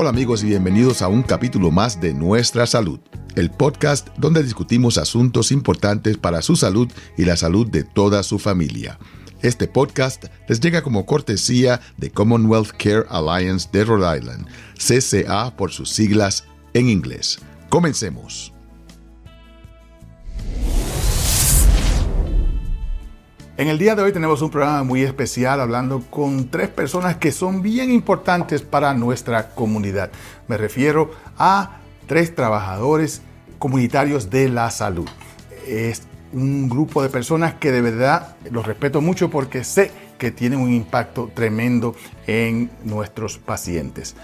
Hola 0.00 0.10
amigos 0.10 0.44
y 0.44 0.46
bienvenidos 0.46 1.02
a 1.02 1.08
un 1.08 1.24
capítulo 1.24 1.72
más 1.72 2.00
de 2.00 2.14
Nuestra 2.14 2.68
Salud, 2.68 3.00
el 3.34 3.50
podcast 3.50 4.06
donde 4.16 4.44
discutimos 4.44 4.96
asuntos 4.96 5.50
importantes 5.50 6.16
para 6.16 6.40
su 6.40 6.54
salud 6.54 6.86
y 7.16 7.24
la 7.24 7.36
salud 7.36 7.68
de 7.68 7.82
toda 7.82 8.22
su 8.22 8.38
familia. 8.38 8.96
Este 9.42 9.66
podcast 9.66 10.26
les 10.46 10.60
llega 10.60 10.82
como 10.82 11.04
cortesía 11.04 11.80
de 11.96 12.12
Commonwealth 12.12 12.70
Care 12.78 13.06
Alliance 13.10 13.68
de 13.72 13.82
Rhode 13.82 14.18
Island, 14.18 14.46
CCA 14.76 15.56
por 15.56 15.72
sus 15.72 15.90
siglas 15.90 16.44
en 16.74 16.88
inglés. 16.88 17.40
Comencemos. 17.68 18.52
En 23.58 23.66
el 23.66 23.76
día 23.76 23.96
de 23.96 24.02
hoy 24.04 24.12
tenemos 24.12 24.40
un 24.40 24.50
programa 24.50 24.84
muy 24.84 25.02
especial 25.02 25.60
hablando 25.60 26.00
con 26.10 26.48
tres 26.48 26.68
personas 26.68 27.16
que 27.16 27.32
son 27.32 27.60
bien 27.60 27.90
importantes 27.90 28.62
para 28.62 28.94
nuestra 28.94 29.48
comunidad. 29.48 30.12
Me 30.46 30.56
refiero 30.56 31.10
a 31.36 31.80
tres 32.06 32.36
trabajadores 32.36 33.20
comunitarios 33.58 34.30
de 34.30 34.48
la 34.48 34.70
salud. 34.70 35.08
Es 35.66 36.02
un 36.32 36.68
grupo 36.68 37.02
de 37.02 37.08
personas 37.08 37.54
que 37.54 37.72
de 37.72 37.80
verdad 37.80 38.36
los 38.48 38.64
respeto 38.64 39.00
mucho 39.00 39.28
porque 39.28 39.64
sé 39.64 39.90
que 40.18 40.30
tienen 40.30 40.60
un 40.60 40.72
impacto 40.72 41.28
tremendo 41.34 41.96
en 42.28 42.70
nuestros 42.84 43.38
pacientes. 43.38 44.14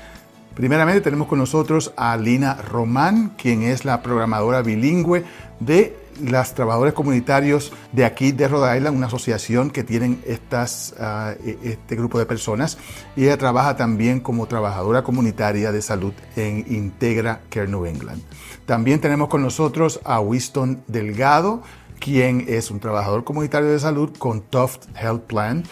Primeramente 0.55 1.01
tenemos 1.01 1.27
con 1.27 1.41
nosotros 1.41 1.92
a 1.97 2.16
Lina 2.16 2.55
Román, 2.55 3.33
quien 3.37 3.64
es 3.64 3.84
la 3.84 4.01
programadora 4.01 4.62
bilingüe 4.62 5.25
de 5.59 6.03
las 6.23 6.54
trabajadores 6.54 6.95
comunitarios 6.95 7.73
de 7.92 8.04
aquí 8.04 8.32
de 8.32 8.48
Rhode 8.48 8.77
Island, 8.77 8.96
una 8.96 9.06
asociación 9.06 9.70
que 9.70 9.84
tienen 9.84 10.22
estas, 10.27 10.94
ah, 10.98 11.34
e, 11.44 11.58
este 11.62 11.97
grupo 11.97 12.19
de 12.19 12.27
personas. 12.27 12.78
Y 13.16 13.25
ella 13.25 13.36
trabaja 13.36 13.77
también 13.77 14.20
como 14.20 14.47
trabajadora 14.47 15.02
comunitaria 15.02 15.72
de 15.72 15.83
salud 15.83 16.12
en 16.36 16.64
Integra 16.69 17.41
Care 17.50 17.69
New 17.69 17.86
England. 17.86 18.22
También 18.66 19.00
tenemos 19.00 19.28
con 19.28 19.42
nosotros 19.42 20.00
a 20.05 20.20
Winston 20.20 20.83
Delgado, 20.86 21.62
quien 21.98 22.44
es 22.48 22.70
un 22.70 22.80
trabajador 22.80 23.24
comunitario 23.24 23.70
de 23.70 23.78
salud 23.78 24.11
con 24.19 24.42
Tuft 24.42 24.84
Health 24.96 25.24
Plan. 25.24 25.64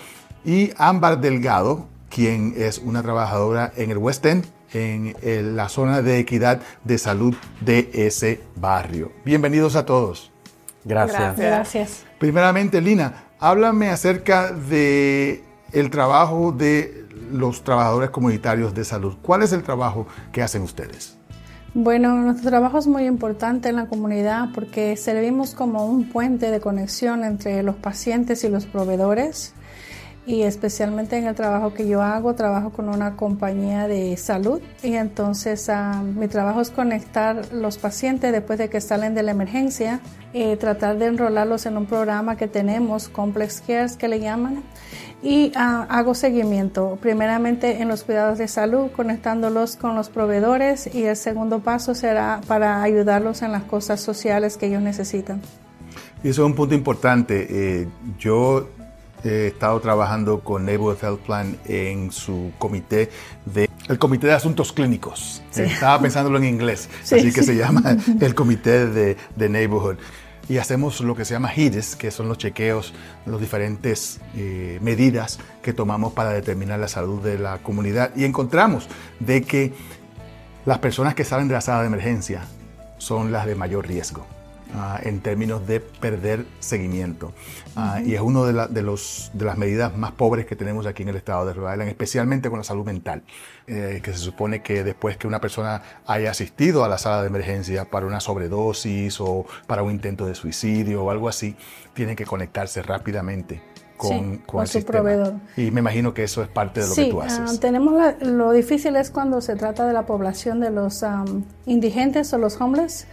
Y 0.45 0.73
Ámbar 0.77 1.21
Delgado, 1.21 1.87
quien 2.11 2.55
es 2.57 2.79
una 2.79 3.03
trabajadora 3.03 3.73
en 3.77 3.91
el 3.91 3.99
West 3.99 4.27
End 4.27 4.47
en 4.75 5.57
la 5.57 5.69
zona 5.69 6.03
de 6.03 6.19
equidad 6.19 6.61
de 6.85 6.99
salud 6.99 7.35
de 7.61 7.91
ese 7.93 8.41
barrio. 8.57 9.13
Bienvenidos 9.25 9.77
a 9.77 9.85
todos. 9.85 10.32
Gracias. 10.85 11.37
Gracias. 11.37 12.05
Primeramente, 12.19 12.81
Lina, 12.81 13.25
háblame 13.39 13.91
acerca 13.91 14.53
de 14.53 15.45
el 15.73 15.91
trabajo 15.91 16.53
de 16.53 17.07
los 17.31 17.65
trabajadores 17.65 18.11
comunitarios 18.11 18.75
de 18.75 18.85
salud. 18.85 19.17
¿Cuál 19.23 19.43
es 19.43 19.53
el 19.53 19.63
trabajo 19.63 20.07
que 20.33 20.43
hacen 20.43 20.63
ustedes? 20.63 21.17
Bueno, 21.75 22.15
nuestro 22.17 22.51
trabajo 22.51 22.79
es 22.79 22.87
muy 22.87 23.07
importante 23.07 23.71
en 23.71 23.77
la 23.77 23.87
comunidad 23.87 24.49
porque 24.55 24.95
servimos 24.97 25.55
como 25.55 25.87
un 25.87 26.11
puente 26.11 26.51
de 26.51 26.61
conexión 26.61 27.25
entre 27.25 27.63
los 27.63 27.77
pacientes 27.77 28.45
y 28.45 28.51
los 28.51 28.67
proveedores 28.67 29.55
y 30.25 30.43
especialmente 30.43 31.17
en 31.17 31.27
el 31.27 31.35
trabajo 31.35 31.75
que 31.75 31.89
yo 31.89 32.01
hago, 32.03 32.35
trabajo 32.35 32.71
con 32.71 32.89
una 32.89 33.17
compañía 33.17 33.89
de 33.89 34.17
salud 34.17 34.61
y 34.83 34.95
entonces 34.95 35.69
ah, 35.69 36.03
mi 36.03 36.29
trabajo 36.29 36.61
es 36.61 36.71
conectar 36.71 37.53
los 37.53 37.79
pacientes 37.79 38.31
después 38.31 38.59
de 38.59 38.71
que 38.71 38.81
salen 38.81 39.15
de 39.15 39.25
la 39.25 39.33
emergencia, 39.33 40.01
eh, 40.33 40.57
tratar 40.57 40.99
de 40.99 41.07
enrolarlos 41.07 41.67
en 41.67 41.77
un 41.77 41.87
programa 41.87 42.37
que 42.37 42.47
tenemos, 42.47 43.09
Complex 43.09 43.63
Cares 43.67 43.97
que 43.97 44.07
le 44.07 44.21
llaman, 44.21 44.63
y 45.23 45.53
ah, 45.57 45.87
hago 45.89 46.15
seguimiento, 46.15 46.99
primeramente 47.01 47.81
en 47.81 47.89
los 47.89 48.05
cuidados 48.05 48.39
de 48.39 48.49
salud, 48.49 48.91
conectándolos 48.95 49.77
con 49.77 49.95
los 49.97 50.09
proveedores 50.09 50.93
y 50.93 51.05
el 51.05 51.17
segundo 51.17 51.61
paso 51.61 51.95
será 51.95 52.41
para 52.47 52.83
ayudarlos 52.83 53.43
en 53.43 53.53
las 53.53 53.65
cosas 53.65 54.01
sociales 54.01 54.57
que 54.57 54.67
ellos 54.67 54.83
necesitan. 54.83 55.41
Y 56.25 56.29
eso 56.29 56.43
es 56.43 56.47
un 56.47 56.55
punto 56.55 56.75
importante. 56.75 57.47
Eh, 57.51 57.89
yo 58.19 58.69
he 59.25 59.49
estado 59.49 59.81
trabajando 59.81 60.41
con 60.41 60.65
Neighborhood 60.65 61.03
Health 61.03 61.21
Plan 61.21 61.57
en 61.67 62.11
su 62.11 62.53
comité 62.59 63.11
de 63.45 63.69
el 63.89 63.99
comité 63.99 64.29
de 64.29 64.35
asuntos 64.35 64.73
clínicos. 64.73 65.43
Estaba 65.55 66.01
pensándolo 66.01 66.39
en 66.39 66.45
inglés, 66.45 66.89
así 67.03 67.33
que 67.33 67.43
se 67.43 67.57
llama 67.57 67.97
el 68.21 68.35
comité 68.35 68.87
de, 68.87 69.17
de, 69.37 69.49
Neighborhood. 69.49 69.97
Y 70.49 70.59
hacemos 70.59 71.01
lo 71.01 71.15
que 71.15 71.25
se 71.25 71.35
llama 71.35 71.53
HIDES, 71.55 71.97
que 71.97 72.11
son 72.11 72.29
los 72.29 72.39
chequeos, 72.39 72.95
las 73.27 73.41
diferentes 73.41 74.21
eh, 74.37 74.79
medidas 74.83 75.39
que 75.63 75.73
tomamos 75.73 76.13
para 76.13 76.31
determinar 76.31 76.79
la 76.79 76.89
salud 76.89 77.23
de 77.23 77.39
la 77.39 77.59
comunidad. 77.59 78.11
Y 78.17 78.25
encontramos 78.25 78.89
de 79.21 79.43
que 79.43 79.73
las 80.65 80.79
personas 80.79 81.15
que 81.15 81.25
salen 81.25 81.49
de 81.49 81.55
la 81.55 81.61
sala 81.61 81.81
de 81.81 81.87
emergencia 81.87 82.43
son 82.99 83.33
las 83.33 83.47
de 83.47 83.55
mayor 83.55 83.87
riesgo. 83.87 84.27
Ah, 84.75 84.99
en 85.03 85.21
términos 85.21 85.67
de 85.67 85.81
perder 85.81 86.47
seguimiento. 86.59 87.35
Ah, 87.77 88.01
y 88.03 88.15
es 88.15 88.23
una 88.23 88.43
de, 88.45 88.75
de, 88.75 88.83
los, 88.83 89.31
de 89.35 89.45
las 89.45 89.59
medidas 89.59 89.95
más 89.99 90.13
pobres 90.13 90.47
que 90.47 90.57
tenemos 90.57 90.87
aquí 90.87 91.03
en 91.03 91.11
el 91.11 91.17
estado 91.17 91.45
de 91.45 91.53
Rhode 91.53 91.73
Island, 91.73 91.91
especialmente 91.91 92.49
con 92.49 92.59
la 92.59 92.65
salud 92.65 92.87
mental, 92.87 93.23
eh, 93.67 94.01
que 94.03 94.13
se 94.13 94.19
supone 94.19 94.63
que 94.63 94.83
después 94.83 95.19
que 95.19 95.27
una 95.27 95.43
persona 95.43 95.83
haya 96.07 96.31
asistido 96.31 96.85
a 96.85 96.89
la 96.89 96.97
sala 96.97 97.21
de 97.21 97.27
emergencia 97.27 97.85
para 97.85 98.07
una 98.07 98.21
sobredosis 98.21 99.21
o 99.21 99.45
para 99.67 99.83
un 99.83 99.91
intento 99.91 100.25
de 100.25 100.35
suicidio 100.35 101.05
o 101.05 101.11
algo 101.11 101.29
así, 101.29 101.55
tiene 101.93 102.17
que 102.17 102.25
conectarse 102.25 102.83
rápidamente 102.83 103.61
con, 103.99 104.39
con, 104.39 104.63
el 104.63 104.69
su 104.69 104.83
proveedor. 104.85 105.35
Y 105.55 105.71
me 105.71 105.81
imagino 105.81 106.15
que 106.15 106.25
eso 106.25 106.43
es 106.43 106.49
parte 106.49 106.81
de 106.81 106.89
lo 106.89 106.95
que 106.95 107.11
tú 107.11 107.21
haces. 107.21 107.53
Uh, 107.53 107.59
tenemos 107.59 108.15
lo 108.23 108.53
difícil 108.53 108.97
es 108.97 109.11
cuando 109.11 109.43
se 109.43 109.55
trata 109.55 109.87
de 109.87 109.93
la 109.93 110.07
población 110.07 110.61
de 110.61 110.71
los 110.71 111.05
indigentes 111.67 112.33
o 112.33 112.39
los 112.39 112.59
homeless 112.59 113.07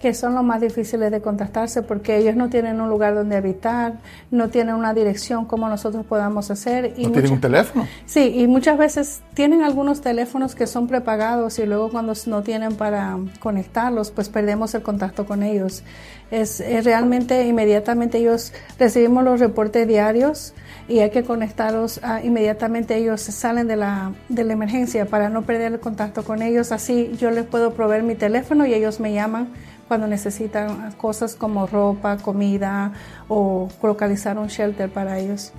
que 0.00 0.12
son 0.12 0.34
los 0.34 0.44
más 0.44 0.60
difíciles 0.60 1.10
de 1.10 1.20
contactarse 1.20 1.82
porque 1.82 2.16
ellos 2.18 2.36
no 2.36 2.50
tienen 2.50 2.80
un 2.80 2.88
lugar 2.88 3.14
donde 3.14 3.36
habitar, 3.36 3.94
no 4.30 4.48
tienen 4.50 4.74
una 4.74 4.92
dirección 4.92 5.46
como 5.46 5.68
nosotros 5.68 6.04
podamos 6.04 6.50
hacer. 6.50 6.94
Y 6.96 7.06
¿No 7.06 7.12
tienen 7.12 7.32
un 7.32 7.40
teléfono? 7.40 7.88
Sí, 8.04 8.32
y 8.36 8.46
muchas 8.46 8.76
veces 8.76 9.22
tienen 9.34 9.62
algunos 9.62 10.02
teléfonos 10.02 10.54
que 10.54 10.66
son 10.66 10.86
prepagados 10.86 11.58
y 11.58 11.66
luego 11.66 11.90
cuando 11.90 12.12
no 12.26 12.42
tienen 12.42 12.74
para 12.74 13.16
conectarlos, 13.40 14.10
pues 14.10 14.28
perdemos 14.28 14.74
el 14.74 14.82
contacto 14.82 15.26
con 15.26 15.42
ellos. 15.42 15.82
Es, 16.30 16.62
realmente 16.84 17.46
inmediatamente 17.46 18.18
ellos 18.18 18.52
recibimos 18.78 19.22
los 19.22 19.38
reportes 19.38 19.86
diarios 19.86 20.54
y 20.88 20.98
hay 20.98 21.10
que 21.10 21.22
conectarlos 21.22 22.00
inmediatamente 22.22 22.96
ellos 22.96 23.20
salen 23.20 23.68
de 23.68 23.76
la, 23.76 24.12
de 24.28 24.44
la 24.44 24.52
emergencia 24.52 25.06
para 25.06 25.28
no 25.28 25.42
perder 25.42 25.74
el 25.74 25.80
contacto 25.80 26.24
con 26.24 26.42
ellos. 26.42 26.72
Así 26.72 27.12
yo 27.18 27.30
les 27.30 27.44
puedo 27.44 27.74
proveer 27.74 28.02
mi 28.02 28.14
teléfono 28.14 28.66
y 28.66 28.74
ellos 28.74 29.00
me 29.00 29.12
llaman 29.12 29.48
cuando 29.88 30.06
necesitan 30.06 30.92
cosas 30.92 31.34
como 31.34 31.66
ropa, 31.66 32.16
comida 32.18 32.92
o 33.28 33.68
localizar 33.82 34.38
un 34.38 34.48
shelter 34.48 34.90
para 34.90 35.18
ellos. 35.18 35.52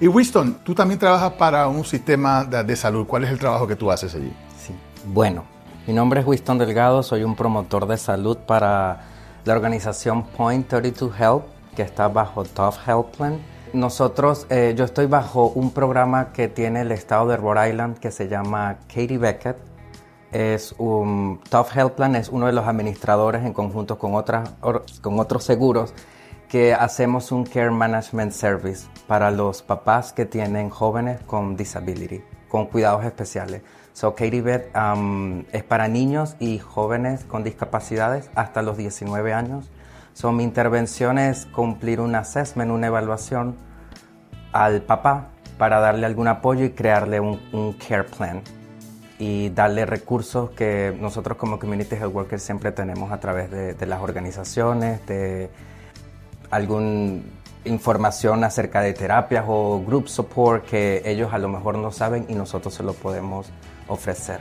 Y 0.00 0.08
Winston, 0.08 0.58
tú 0.64 0.74
también 0.74 0.98
trabajas 0.98 1.32
para 1.32 1.68
un 1.68 1.84
sistema 1.84 2.44
de, 2.44 2.76
salud. 2.76 3.06
¿Cuál 3.06 3.24
es 3.24 3.30
el 3.30 3.38
trabajo 3.38 3.66
que 3.66 3.76
tú 3.76 3.90
haces 3.90 4.14
allí? 4.14 4.32
Sí, 4.58 4.74
bueno, 5.06 5.44
mi 5.86 5.94
nombre 5.94 6.20
es 6.20 6.26
Winston 6.26 6.58
Delgado, 6.58 7.02
soy 7.02 7.24
un 7.24 7.36
promotor 7.36 7.86
de 7.86 7.96
salud 7.96 8.36
para 8.38 9.00
la 9.44 9.54
organización 9.54 10.24
Point 10.24 10.68
32 10.68 11.18
Health, 11.18 11.42
que 11.76 11.82
está 11.82 12.08
bajo 12.08 12.44
Tough 12.44 12.74
Health 12.86 13.16
Plan. 13.16 13.38
Nosotros, 13.72 14.46
eh, 14.50 14.74
yo 14.76 14.84
estoy 14.84 15.06
bajo 15.06 15.46
un 15.46 15.70
programa 15.70 16.32
que 16.32 16.48
tiene 16.48 16.82
el 16.82 16.92
estado 16.92 17.28
de 17.28 17.36
Rhode 17.38 17.70
Island 17.70 17.98
que 17.98 18.10
se 18.10 18.28
llama 18.28 18.76
Katie 18.86 19.16
Beckett, 19.18 19.56
es 20.32 20.74
un 20.78 21.40
Tough 21.48 21.68
Health 21.76 21.92
Plan 21.92 22.16
es 22.16 22.30
uno 22.30 22.46
de 22.46 22.52
los 22.52 22.66
administradores 22.66 23.44
en 23.44 23.52
conjunto 23.52 23.98
con, 23.98 24.14
otras, 24.14 24.50
con 25.00 25.20
otros 25.20 25.44
seguros 25.44 25.94
que 26.48 26.74
hacemos 26.74 27.32
un 27.32 27.44
Care 27.44 27.70
Management 27.70 28.32
Service 28.32 28.86
para 29.06 29.30
los 29.30 29.62
papás 29.62 30.12
que 30.12 30.26
tienen 30.26 30.70
jóvenes 30.70 31.20
con 31.22 31.56
disability, 31.56 32.22
con 32.48 32.66
cuidados 32.66 33.04
especiales. 33.04 33.62
So 33.94 34.14
Katie 34.14 34.42
um, 34.74 35.44
es 35.52 35.64
para 35.64 35.88
niños 35.88 36.36
y 36.40 36.58
jóvenes 36.58 37.24
con 37.24 37.44
discapacidades 37.44 38.30
hasta 38.34 38.62
los 38.62 38.76
19 38.76 39.32
años. 39.32 39.70
So 40.14 40.32
mi 40.32 40.44
intervención 40.44 41.18
es 41.18 41.46
cumplir 41.46 42.00
un 42.00 42.14
assessment, 42.14 42.70
una 42.70 42.88
evaluación 42.88 43.56
al 44.52 44.82
papá 44.82 45.28
para 45.56 45.80
darle 45.80 46.04
algún 46.06 46.28
apoyo 46.28 46.64
y 46.64 46.70
crearle 46.70 47.20
un, 47.20 47.40
un 47.52 47.72
care 47.74 48.04
plan 48.04 48.42
y 49.22 49.50
darle 49.50 49.86
recursos 49.86 50.50
que 50.50 50.92
nosotros 50.98 51.38
como 51.38 51.60
Community 51.60 51.94
Health 51.94 52.12
Workers 52.12 52.42
siempre 52.42 52.72
tenemos 52.72 53.12
a 53.12 53.20
través 53.20 53.52
de, 53.52 53.86
las 53.86 54.00
organizaciones, 54.00 55.06
de 55.06 55.48
alguna 56.50 57.20
información 57.64 58.42
acerca 58.42 58.80
de 58.80 58.94
terapias 58.94 59.44
o 59.46 59.80
group 59.86 60.08
support 60.08 60.66
que 60.66 61.02
ellos 61.04 61.32
a 61.32 61.38
lo 61.38 61.48
mejor 61.48 61.78
no 61.78 61.92
saben 61.92 62.26
y 62.28 62.34
nosotros 62.34 62.74
se 62.74 62.82
lo 62.82 62.94
podemos 62.94 63.46
ofrecer. 63.86 64.40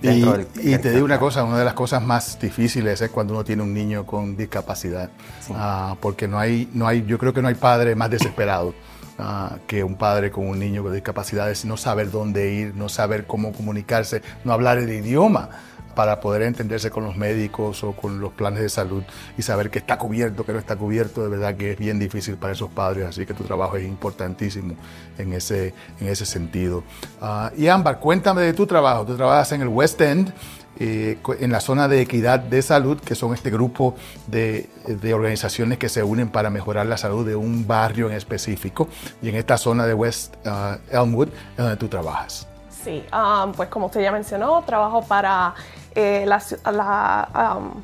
Y, 0.00 0.24
y, 0.62 0.78
te 0.78 0.92
digo 0.92 1.04
una 1.04 1.18
cosa, 1.18 1.42
una 1.42 1.58
de 1.58 1.64
las 1.64 1.74
cosas 1.74 2.00
más 2.00 2.38
difíciles 2.38 3.00
es 3.00 3.10
cuando 3.10 3.34
uno 3.34 3.42
tiene 3.42 3.64
un 3.64 3.74
niño 3.74 4.06
con 4.06 4.36
discapacidad, 4.36 5.10
ah, 5.54 5.96
porque 6.00 6.28
no 6.28 6.38
hay, 6.38 6.70
no 6.72 6.86
hay, 6.86 7.04
yo 7.04 7.18
creo 7.18 7.34
que 7.34 7.42
no 7.42 7.48
hay 7.48 7.56
padre 7.56 7.96
más 7.96 8.08
desesperado 8.08 8.74
ah, 9.20 9.58
que 9.66 9.84
un 9.84 9.96
padre 9.96 10.30
con 10.30 10.46
un 10.46 10.58
niño 10.58 10.82
con 10.82 10.92
discapacidades, 10.92 11.64
no 11.64 11.76
saber 11.76 12.10
dónde 12.10 12.52
ir, 12.52 12.74
no 12.74 12.88
saber 12.88 13.26
cómo 13.26 13.52
comunicarse, 13.52 14.22
no 14.44 14.52
hablar 14.52 14.78
el 14.78 14.90
idioma 14.90 15.50
para 15.94 16.20
poder 16.20 16.42
entenderse 16.42 16.90
con 16.90 17.04
los 17.04 17.16
médicos 17.16 17.82
o 17.84 17.92
con 17.92 18.20
los 18.20 18.32
planes 18.32 18.62
de 18.62 18.68
salud 18.68 19.02
y 19.36 19.42
saber 19.42 19.70
que 19.70 19.80
está 19.80 19.98
cubierto, 19.98 20.44
que 20.44 20.52
no 20.52 20.58
está 20.58 20.76
cubierto, 20.76 21.22
de 21.22 21.28
verdad 21.28 21.56
que 21.56 21.72
es 21.72 21.78
bien 21.78 21.98
difícil 21.98 22.36
para 22.36 22.52
esos 22.52 22.70
padres, 22.70 23.06
así 23.06 23.26
que 23.26 23.34
tu 23.34 23.44
trabajo 23.44 23.76
es 23.76 23.86
importantísimo 23.86 24.76
en 25.18 25.32
ese, 25.32 25.74
en 26.00 26.08
ese 26.08 26.24
sentido. 26.26 26.84
Ah, 27.20 27.50
y 27.56 27.66
Ámbar, 27.68 27.98
cuéntame 27.98 28.42
de 28.42 28.52
tu 28.52 28.66
trabajo. 28.66 29.04
Tú 29.04 29.16
trabajas 29.16 29.52
en 29.52 29.62
el 29.62 29.68
West 29.68 30.00
End, 30.00 30.32
eh, 30.80 31.18
en 31.38 31.52
la 31.52 31.60
zona 31.60 31.86
de 31.86 32.00
equidad 32.00 32.40
de 32.40 32.62
salud, 32.62 32.98
que 33.00 33.14
son 33.14 33.34
este 33.34 33.50
grupo 33.50 33.94
de, 34.26 34.68
de, 34.86 35.14
organizaciones 35.14 35.78
que 35.78 35.88
se 35.88 36.02
unen 36.02 36.30
para 36.30 36.50
mejorar 36.50 36.86
la 36.86 36.96
salud 36.96 37.26
de 37.26 37.36
un 37.36 37.66
barrio 37.66 38.08
en 38.08 38.16
específico, 38.16 38.88
y 39.22 39.28
en 39.28 39.36
esta 39.36 39.56
zona 39.56 39.86
de 39.86 39.94
West 39.94 40.34
uh, 40.46 40.78
Elmwood 40.90 41.28
donde 41.56 41.76
tú 41.76 41.86
trabajas. 41.88 42.48
Sí, 42.82 43.04
um, 43.12 43.52
pues 43.52 43.68
como 43.68 43.86
usted 43.86 44.00
ya 44.00 44.10
mencionó, 44.10 44.62
trabajo 44.62 45.02
para 45.02 45.54
eh, 45.94 46.24
la, 46.26 47.56
um, 47.58 47.82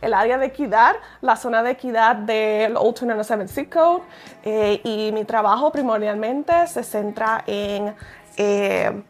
el 0.00 0.14
área 0.14 0.38
de 0.38 0.46
equidad, 0.46 0.96
la 1.20 1.36
zona 1.36 1.62
de 1.62 1.70
equidad 1.70 2.16
del 2.16 2.76
Old 2.76 2.96
297 3.00 3.48
Zip 3.48 3.72
Code 3.72 4.02
eh, 4.42 4.80
y 4.84 5.12
mi 5.12 5.24
trabajo 5.24 5.70
primordialmente 5.70 6.66
se 6.66 6.82
centra 6.82 7.44
en 7.46 7.94
eh, 8.36 9.02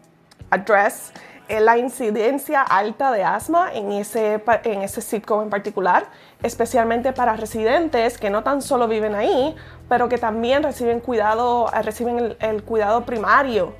address 0.51 1.12
la 1.58 1.79
incidencia 1.79 2.62
alta 2.62 3.11
de 3.11 3.25
asma 3.25 3.73
en 3.73 3.91
ese, 3.93 4.43
en 4.64 4.82
ese 4.82 5.23
code 5.23 5.44
en 5.44 5.50
particular, 5.50 6.06
especialmente 6.43 7.12
para 7.12 7.35
residentes 7.35 8.19
que 8.19 8.31
no 8.31 8.43
tan 8.43 8.62
solo 8.62 8.87
viven 8.87 9.14
ahí, 9.14 9.56
pero 9.88 10.08
que 10.08 10.19
también 10.19 10.62
reciben 10.62 11.00
cuidado, 11.00 11.69
reciben 11.82 12.37
el, 12.38 12.62
cuidado 12.62 13.05
primario 13.05 13.75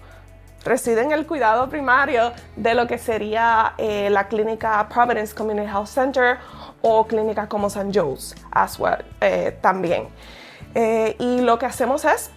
residen 0.63 1.11
el 1.11 1.27
cuidado 1.27 1.71
primario 1.71 2.33
de 2.55 2.75
lo 2.75 2.87
que 2.87 2.99
sería 2.99 3.73
eh, 3.79 4.11
la 4.11 4.29
clínica 4.29 4.87
Providence 4.93 5.35
Community 5.35 5.67
Health 5.67 5.87
Center 5.87 6.37
o 6.83 7.07
clínicas 7.07 7.49
como 7.49 7.69
St. 7.69 7.91
Joe's 7.95 8.35
as 8.51 8.79
well, 8.79 9.03
eh, 9.23 9.57
también. 9.63 10.09
Eh, 10.75 11.17
y 11.19 11.41
lo 11.41 11.59
que 11.59 11.65
hacemos 11.65 12.05
es 12.05 12.31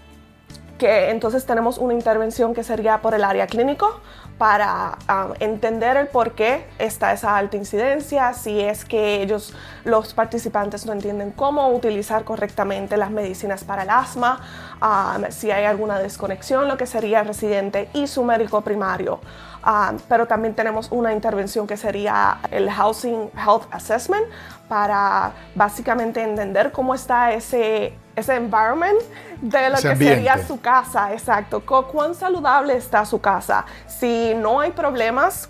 que 0.77 1.09
entonces 1.09 1.45
tenemos 1.45 1.77
una 1.77 1.93
intervención 1.93 2.53
que 2.53 2.63
sería 2.63 3.01
por 3.01 3.13
el 3.13 3.23
área 3.23 3.47
clínico, 3.47 4.01
para 4.43 4.97
um, 5.07 5.33
entender 5.39 5.95
el 5.95 6.07
por 6.07 6.33
qué 6.33 6.67
está 6.77 7.13
esa 7.13 7.37
alta 7.37 7.55
incidencia, 7.55 8.33
si 8.33 8.59
es 8.59 8.83
que 8.83 9.21
ellos, 9.21 9.53
los 9.85 10.13
participantes, 10.13 10.85
no 10.85 10.91
entienden 10.91 11.31
cómo 11.31 11.69
utilizar 11.69 12.25
correctamente 12.25 12.97
las 12.97 13.09
medicinas 13.09 13.63
para 13.63 13.83
el 13.83 13.89
asma, 13.89 14.41
um, 14.81 15.23
si 15.29 15.49
hay 15.49 15.63
alguna 15.63 15.97
desconexión, 15.97 16.67
lo 16.67 16.75
que 16.75 16.85
sería 16.85 17.21
el 17.21 17.27
residente 17.27 17.87
y 17.93 18.07
su 18.07 18.25
médico 18.25 18.59
primario. 18.59 19.21
Um, 19.65 19.97
pero 20.09 20.27
también 20.27 20.53
tenemos 20.55 20.91
una 20.91 21.13
intervención 21.13 21.65
que 21.65 21.77
sería 21.77 22.39
el 22.51 22.69
Housing 22.69 23.31
Health 23.37 23.63
Assessment 23.71 24.25
para 24.67 25.31
básicamente 25.55 26.21
entender 26.21 26.73
cómo 26.73 26.93
está 26.93 27.31
ese 27.31 27.93
ese 28.15 28.35
environment 28.35 28.99
de 29.41 29.69
lo 29.69 29.75
que 29.77 29.95
sería 29.95 30.37
su 30.45 30.61
casa, 30.61 31.13
exacto. 31.13 31.63
¿Cuán 31.65 32.15
saludable 32.15 32.75
está 32.75 33.05
su 33.05 33.19
casa? 33.19 33.65
Si 33.87 34.33
no 34.35 34.59
hay 34.59 34.71
problemas, 34.71 35.49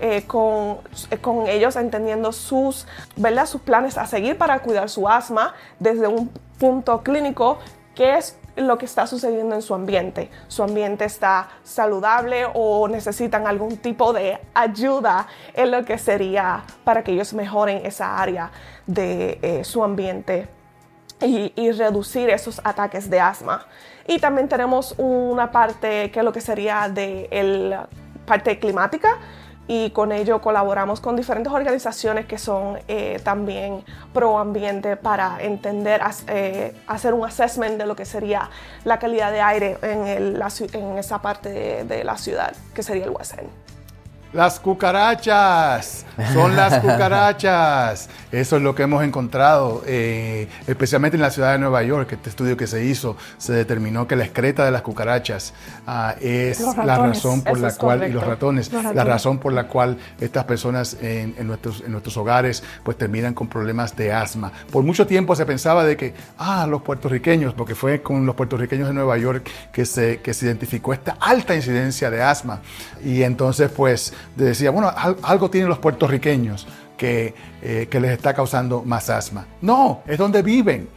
eh, 0.00 0.24
con, 0.26 0.78
eh, 1.10 1.18
con 1.18 1.46
ellos 1.46 1.76
entendiendo 1.76 2.32
sus, 2.32 2.86
¿verdad? 3.16 3.46
sus 3.46 3.60
planes 3.60 3.98
a 3.98 4.06
seguir 4.06 4.38
para 4.38 4.60
cuidar 4.60 4.88
su 4.88 5.08
asma 5.08 5.54
desde 5.78 6.06
un 6.06 6.30
punto 6.58 7.02
clínico, 7.02 7.58
¿qué 7.94 8.16
es 8.16 8.36
lo 8.56 8.78
que 8.78 8.84
está 8.84 9.06
sucediendo 9.06 9.54
en 9.54 9.62
su 9.62 9.74
ambiente. 9.74 10.30
Su 10.48 10.62
ambiente 10.62 11.04
está 11.04 11.48
saludable 11.62 12.46
o 12.52 12.86
necesitan 12.88 13.46
algún 13.46 13.78
tipo 13.78 14.12
de 14.12 14.38
ayuda 14.54 15.26
en 15.54 15.70
lo 15.70 15.84
que 15.84 15.98
sería 15.98 16.62
para 16.84 17.02
que 17.02 17.12
ellos 17.12 17.32
mejoren 17.32 17.84
esa 17.86 18.20
área 18.20 18.50
de 18.86 19.38
eh, 19.40 19.64
su 19.64 19.82
ambiente 19.82 20.48
y, 21.22 21.72
reducir 21.72 22.30
esos 22.30 22.60
ataques 22.64 23.08
de 23.08 23.20
asma. 23.20 23.66
Y 24.06 24.18
también 24.18 24.48
tenemos 24.48 24.94
una 24.98 25.50
parte 25.50 26.10
que 26.10 26.18
es 26.18 26.24
lo 26.24 26.32
que 26.32 26.40
sería 26.40 26.88
de 26.88 27.28
la 27.70 27.88
parte 28.26 28.58
climática 28.58 29.18
y 29.68 29.90
con 29.90 30.10
ello 30.12 30.40
colaboramos 30.40 31.00
con 31.00 31.16
diferentes 31.16 31.52
organizaciones 31.52 32.26
que 32.26 32.36
son 32.36 32.78
eh, 32.88 33.20
también 33.22 33.84
pro 34.12 34.38
ambiente 34.38 34.96
para 34.96 35.38
entender, 35.40 36.00
eh, 36.26 36.74
hacer 36.86 37.14
un 37.14 37.24
assessment 37.24 37.78
de 37.78 37.86
lo 37.86 37.94
que 37.94 38.04
sería 38.04 38.50
la 38.84 38.98
calidad 38.98 39.30
de 39.30 39.40
aire 39.40 39.78
en, 39.82 40.06
en 40.06 40.98
esa 40.98 41.22
parte 41.22 41.48
de, 41.48 41.84
de, 41.84 42.04
la 42.04 42.18
ciudad, 42.18 42.54
que 42.74 42.82
sería 42.82 43.04
el 43.04 43.10
West 43.10 43.38
End. 43.38 43.61
Las 44.32 44.60
cucarachas, 44.60 46.06
son 46.32 46.56
las 46.56 46.78
cucarachas. 46.80 48.08
Eso 48.32 48.56
es 48.56 48.62
lo 48.62 48.74
que 48.74 48.84
hemos 48.84 49.04
encontrado, 49.04 49.82
eh, 49.86 50.48
especialmente 50.66 51.16
en 51.16 51.20
la 51.20 51.30
ciudad 51.30 51.52
de 51.52 51.58
Nueva 51.58 51.82
York. 51.82 52.12
Este 52.12 52.30
estudio 52.30 52.56
que 52.56 52.66
se 52.66 52.82
hizo, 52.82 53.14
se 53.36 53.52
determinó 53.52 54.08
que 54.08 54.16
la 54.16 54.24
excreta 54.24 54.64
de 54.64 54.70
las 54.70 54.80
cucarachas 54.80 55.52
ah, 55.86 56.14
es 56.18 56.60
la 56.78 56.96
razón 56.96 57.42
por 57.42 57.58
la 57.58 57.74
cual, 57.74 58.08
y 58.08 58.12
los 58.12 58.24
ratones, 58.24 58.72
la 58.72 59.04
razón 59.04 59.38
por 59.38 59.52
la 59.52 59.68
cual 59.68 59.98
estas 60.18 60.44
personas 60.44 60.96
en, 61.02 61.34
nuestros, 61.46 61.82
en 61.82 61.92
nuestros 61.92 62.16
hogares 62.16 62.62
pues 62.82 62.96
terminan 62.96 63.34
con 63.34 63.48
problemas 63.48 63.94
de 63.96 64.14
asma. 64.14 64.50
Por 64.70 64.82
mucho 64.82 65.06
tiempo 65.06 65.36
se 65.36 65.44
pensaba 65.44 65.84
de 65.84 65.98
que, 65.98 66.14
ah, 66.38 66.66
los 66.66 66.80
puertorriqueños, 66.80 67.52
porque 67.52 67.74
fue 67.74 68.00
con 68.00 68.24
los 68.24 68.34
puertorriqueños 68.34 68.88
de 68.88 68.94
Nueva 68.94 69.18
York 69.18 69.46
que 69.70 69.84
se, 69.84 70.22
que 70.22 70.32
se 70.32 70.46
identificó 70.46 70.94
esta 70.94 71.18
alta 71.20 71.54
incidencia 71.54 72.10
de 72.10 72.22
asma. 72.22 72.60
Y 73.04 73.24
entonces 73.24 73.70
pues 73.70 74.14
decía, 74.36 74.70
bueno, 74.70 74.92
algo 75.22 75.50
tienen 75.50 75.68
los 75.68 75.78
puertorriqueños 75.78 76.66
que, 76.96 77.34
eh, 77.62 77.88
que 77.90 78.00
les 78.00 78.12
está 78.12 78.32
causando 78.32 78.82
más 78.84 79.10
asma. 79.10 79.46
No, 79.60 80.02
es 80.06 80.18
donde 80.18 80.42
viven. 80.42 80.88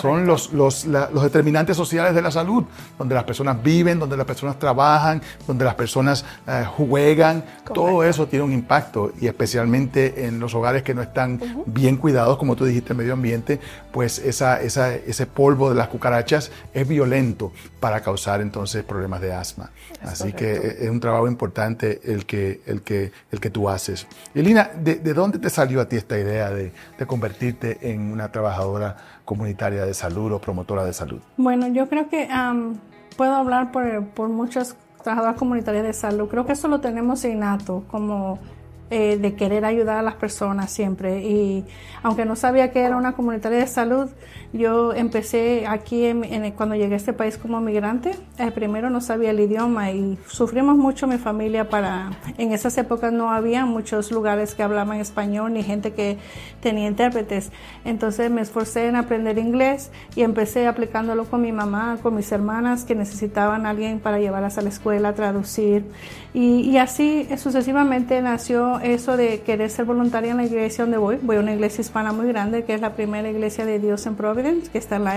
Son 0.00 0.26
los, 0.26 0.52
los, 0.52 0.86
los, 0.86 1.22
determinantes 1.22 1.76
sociales 1.76 2.14
de 2.14 2.22
la 2.22 2.30
salud, 2.30 2.64
donde 2.98 3.14
las 3.14 3.24
personas 3.24 3.62
viven, 3.62 3.98
donde 3.98 4.16
las 4.16 4.26
personas 4.26 4.58
trabajan, 4.58 5.22
donde 5.46 5.64
las 5.64 5.74
personas 5.74 6.24
eh, 6.46 6.64
juegan. 6.76 7.44
Todo 7.72 8.02
eso 8.04 8.26
tiene 8.26 8.44
un 8.44 8.52
impacto 8.52 9.12
y 9.20 9.26
especialmente 9.26 10.26
en 10.26 10.40
los 10.40 10.54
hogares 10.54 10.82
que 10.82 10.94
no 10.94 11.02
están 11.02 11.40
bien 11.66 11.96
cuidados, 11.96 12.38
como 12.38 12.56
tú 12.56 12.64
dijiste, 12.64 12.92
el 12.92 12.98
medio 12.98 13.12
ambiente, 13.12 13.60
pues 13.92 14.18
esa, 14.18 14.60
esa, 14.60 14.94
ese 14.94 15.26
polvo 15.26 15.68
de 15.68 15.76
las 15.76 15.88
cucarachas 15.88 16.50
es 16.74 16.88
violento 16.88 17.52
para 17.82 18.00
causar 18.00 18.40
entonces 18.40 18.84
problemas 18.84 19.20
de 19.20 19.32
asma. 19.32 19.70
Así 20.02 20.32
que 20.32 20.52
es 20.82 20.88
un 20.88 21.00
trabajo 21.00 21.26
importante 21.26 22.00
el 22.04 22.26
que, 22.26 22.62
el 22.64 22.82
que, 22.82 23.10
el 23.32 23.40
que 23.40 23.50
tú 23.50 23.68
haces. 23.68 24.06
Y 24.36 24.42
Lina, 24.42 24.70
¿de, 24.78 24.94
¿de, 24.94 25.12
dónde 25.12 25.40
te 25.40 25.50
salió 25.50 25.80
a 25.80 25.88
ti 25.88 25.96
esta 25.96 26.16
idea 26.16 26.50
de, 26.50 26.72
de 26.96 27.06
convertirte 27.06 27.90
en 27.90 28.12
una 28.12 28.30
trabajadora 28.30 28.96
comunitaria 29.24 29.84
de 29.84 29.94
salud 29.94 30.30
o 30.30 30.40
promotora 30.40 30.84
de 30.84 30.92
salud? 30.92 31.20
Bueno, 31.36 31.66
yo 31.66 31.88
creo 31.88 32.08
que 32.08 32.28
puedo 33.16 33.34
hablar 33.34 33.72
por, 33.72 34.06
por 34.10 34.28
muchas 34.28 34.76
trabajadoras 35.02 35.36
comunitarias 35.36 35.82
de 35.82 35.92
salud. 35.92 36.28
Creo 36.28 36.46
que 36.46 36.52
eso 36.52 36.68
lo 36.68 36.80
tenemos 36.80 37.24
innato 37.24 37.82
como 37.90 38.38
eh, 38.94 39.16
de 39.16 39.34
querer 39.34 39.64
ayudar 39.64 39.96
a 39.96 40.02
las 40.02 40.16
personas 40.16 40.70
siempre. 40.70 41.22
Y 41.22 41.64
aunque 42.02 42.26
no 42.26 42.36
sabía 42.36 42.72
que 42.72 42.80
era 42.80 42.98
una 42.98 43.12
comunitaria 43.12 43.56
de 43.56 43.66
salud, 43.66 44.10
yo 44.52 44.92
empecé 44.92 45.66
aquí 45.66 46.04
en, 46.04 46.50
cuando 46.50 46.74
llegué 46.74 46.92
a 46.92 46.96
este 46.98 47.14
país 47.14 47.38
como 47.38 47.58
migrante. 47.62 48.10
Eh, 48.36 48.50
primero 48.50 48.90
no 48.90 49.00
sabía 49.00 49.30
el 49.30 49.40
idioma 49.40 49.92
y 49.92 50.18
sufrimos 50.26 50.76
mucho 50.76 51.06
mi 51.06 51.16
familia 51.16 51.70
para... 51.70 52.10
En 52.36 52.52
esas 52.52 52.76
épocas 52.76 53.14
no 53.14 53.30
había 53.30 53.64
muchos 53.64 54.12
lugares 54.12 54.54
que 54.54 54.62
hablaban 54.62 55.00
español 55.00 55.54
ni 55.54 55.62
gente 55.62 55.94
que 55.94 56.18
tenía 56.60 56.86
intérpretes. 56.86 57.50
Entonces 57.86 58.30
me 58.30 58.42
esforcé 58.42 58.88
en 58.88 58.96
aprender 58.96 59.38
inglés 59.38 59.90
y 60.14 60.20
empecé 60.20 60.66
aplicándolo 60.66 61.24
con 61.24 61.40
mi 61.40 61.52
mamá, 61.52 61.96
con 62.02 62.14
mis 62.14 62.30
hermanas 62.30 62.84
que 62.84 62.94
necesitaban 62.94 63.64
a 63.64 63.70
alguien 63.70 64.00
para 64.00 64.18
llevarlas 64.18 64.58
a 64.58 64.60
la 64.60 64.68
escuela, 64.68 65.14
traducir. 65.14 65.86
Y, 66.34 66.60
y 66.70 66.78
así 66.78 67.28
sucesivamente 67.36 68.20
nació 68.22 68.80
eso 68.80 69.16
de 69.16 69.40
querer 69.40 69.68
ser 69.68 69.84
voluntaria 69.84 70.30
en 70.30 70.38
la 70.38 70.44
iglesia 70.44 70.84
donde 70.84 70.98
voy. 70.98 71.18
Voy 71.20 71.36
a 71.36 71.40
una 71.40 71.52
iglesia 71.52 71.82
hispana 71.82 72.12
muy 72.12 72.26
grande, 72.26 72.64
que 72.64 72.74
es 72.74 72.80
la 72.80 72.94
primera 72.94 73.28
iglesia 73.28 73.66
de 73.66 73.78
Dios 73.78 74.06
en 74.06 74.16
Providence, 74.16 74.70
que 74.70 74.78
está 74.78 74.96
en 74.96 75.04
la. 75.04 75.12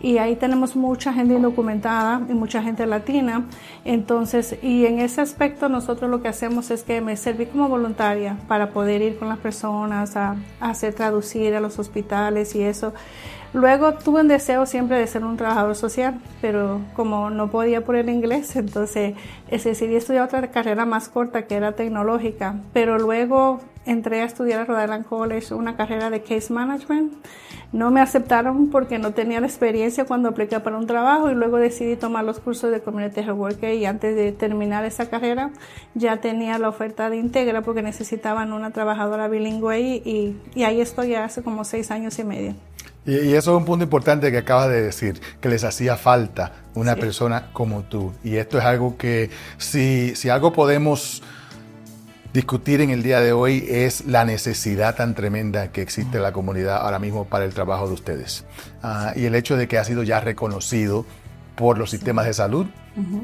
Y 0.00 0.18
ahí 0.18 0.34
tenemos 0.34 0.74
mucha 0.74 1.12
gente 1.12 1.34
indocumentada 1.34 2.20
y 2.28 2.34
mucha 2.34 2.60
gente 2.60 2.86
latina. 2.86 3.44
Entonces, 3.84 4.56
y 4.60 4.84
en 4.86 4.98
ese 4.98 5.20
aspecto 5.20 5.68
nosotros 5.68 6.10
lo 6.10 6.20
que 6.20 6.28
hacemos 6.28 6.72
es 6.72 6.82
que 6.82 7.00
me 7.00 7.16
serví 7.16 7.46
como 7.46 7.68
voluntaria 7.68 8.36
para 8.48 8.70
poder 8.70 9.00
ir 9.00 9.16
con 9.16 9.28
las 9.28 9.38
personas 9.38 10.16
a, 10.16 10.36
a 10.60 10.70
hacer 10.70 10.94
traducir 10.94 11.54
a 11.54 11.60
los 11.60 11.78
hospitales 11.78 12.56
y 12.56 12.62
eso. 12.62 12.92
Luego 13.54 13.94
tuve 13.94 14.22
un 14.22 14.28
deseo 14.28 14.64
siempre 14.64 14.98
de 14.98 15.06
ser 15.06 15.24
un 15.24 15.36
trabajador 15.36 15.76
social, 15.76 16.18
pero 16.40 16.80
como 16.96 17.28
no 17.28 17.50
podía 17.50 17.84
por 17.84 17.96
el 17.96 18.08
inglés, 18.08 18.56
entonces 18.56 19.14
decidí 19.50 19.96
estudiar 19.96 20.24
otra 20.24 20.50
carrera 20.50 20.86
más 20.86 21.08
corta 21.08 21.46
que 21.46 21.56
era 21.56 21.72
tecnológica. 21.72 22.56
Pero 22.72 22.98
luego 22.98 23.60
entré 23.86 24.22
a 24.22 24.24
estudiar 24.24 24.60
a 24.60 24.64
Rhode 24.64 24.84
Island 24.84 25.06
College 25.06 25.54
una 25.54 25.76
carrera 25.76 26.10
de 26.10 26.22
case 26.22 26.52
management. 26.52 27.12
No 27.72 27.90
me 27.90 28.00
aceptaron 28.00 28.68
porque 28.68 28.98
no 28.98 29.12
tenía 29.12 29.40
la 29.40 29.46
experiencia 29.46 30.04
cuando 30.04 30.28
apliqué 30.28 30.60
para 30.60 30.76
un 30.76 30.86
trabajo 30.86 31.30
y 31.30 31.34
luego 31.34 31.56
decidí 31.56 31.96
tomar 31.96 32.24
los 32.24 32.38
cursos 32.38 32.70
de 32.70 32.80
Community 32.80 33.20
Health 33.20 33.38
Worker 33.38 33.74
y 33.74 33.86
antes 33.86 34.14
de 34.14 34.32
terminar 34.32 34.84
esa 34.84 35.08
carrera 35.08 35.50
ya 35.94 36.18
tenía 36.18 36.58
la 36.58 36.68
oferta 36.68 37.08
de 37.08 37.16
Integra 37.16 37.62
porque 37.62 37.82
necesitaban 37.82 38.52
una 38.52 38.70
trabajadora 38.72 39.28
bilingüe 39.28 39.80
y, 39.80 40.36
y 40.54 40.64
ahí 40.64 40.80
estoy 40.80 41.14
hace 41.14 41.42
como 41.42 41.64
seis 41.64 41.90
años 41.90 42.18
y 42.18 42.24
medio. 42.24 42.54
Y, 43.04 43.34
eso 43.34 43.52
es 43.52 43.58
un 43.58 43.64
punto 43.64 43.84
importante 43.84 44.30
que 44.30 44.38
acabas 44.38 44.68
de 44.68 44.80
decir, 44.80 45.20
que 45.40 45.48
les 45.48 45.64
hacía 45.64 45.96
falta 45.96 46.52
una 46.74 46.94
persona 46.94 47.50
como 47.52 47.82
tú. 47.82 48.12
Y 48.22 48.36
esto 48.36 48.58
es 48.58 48.64
algo 48.64 48.96
que 48.96 49.30
si, 49.58 50.14
si 50.14 50.28
algo 50.28 50.52
podemos 50.52 51.22
discutir 52.32 52.80
en 52.80 52.90
el 52.90 53.02
día 53.02 53.20
de 53.20 53.32
hoy 53.32 53.64
es 53.68 54.06
la 54.06 54.24
necesidad 54.24 54.96
tan 54.96 55.14
tremenda 55.14 55.68
que 55.68 55.82
existe 55.82 56.16
en 56.16 56.22
la 56.22 56.32
comunidad 56.32 56.78
ahora 56.78 56.98
mismo 56.98 57.26
para 57.26 57.44
el 57.44 57.52
trabajo 57.52 57.86
de 57.86 57.94
ustedes. 57.94 58.44
Ah, 58.82 59.12
y 59.14 59.26
el 59.26 59.34
hecho 59.34 59.56
de 59.56 59.68
que 59.68 59.78
ha 59.78 59.84
sido 59.84 60.02
ya 60.02 60.20
reconocido 60.20 61.04
por 61.56 61.78
los 61.78 61.90
sistemas 61.90 62.26
de 62.26 62.32
salud, 62.32 62.66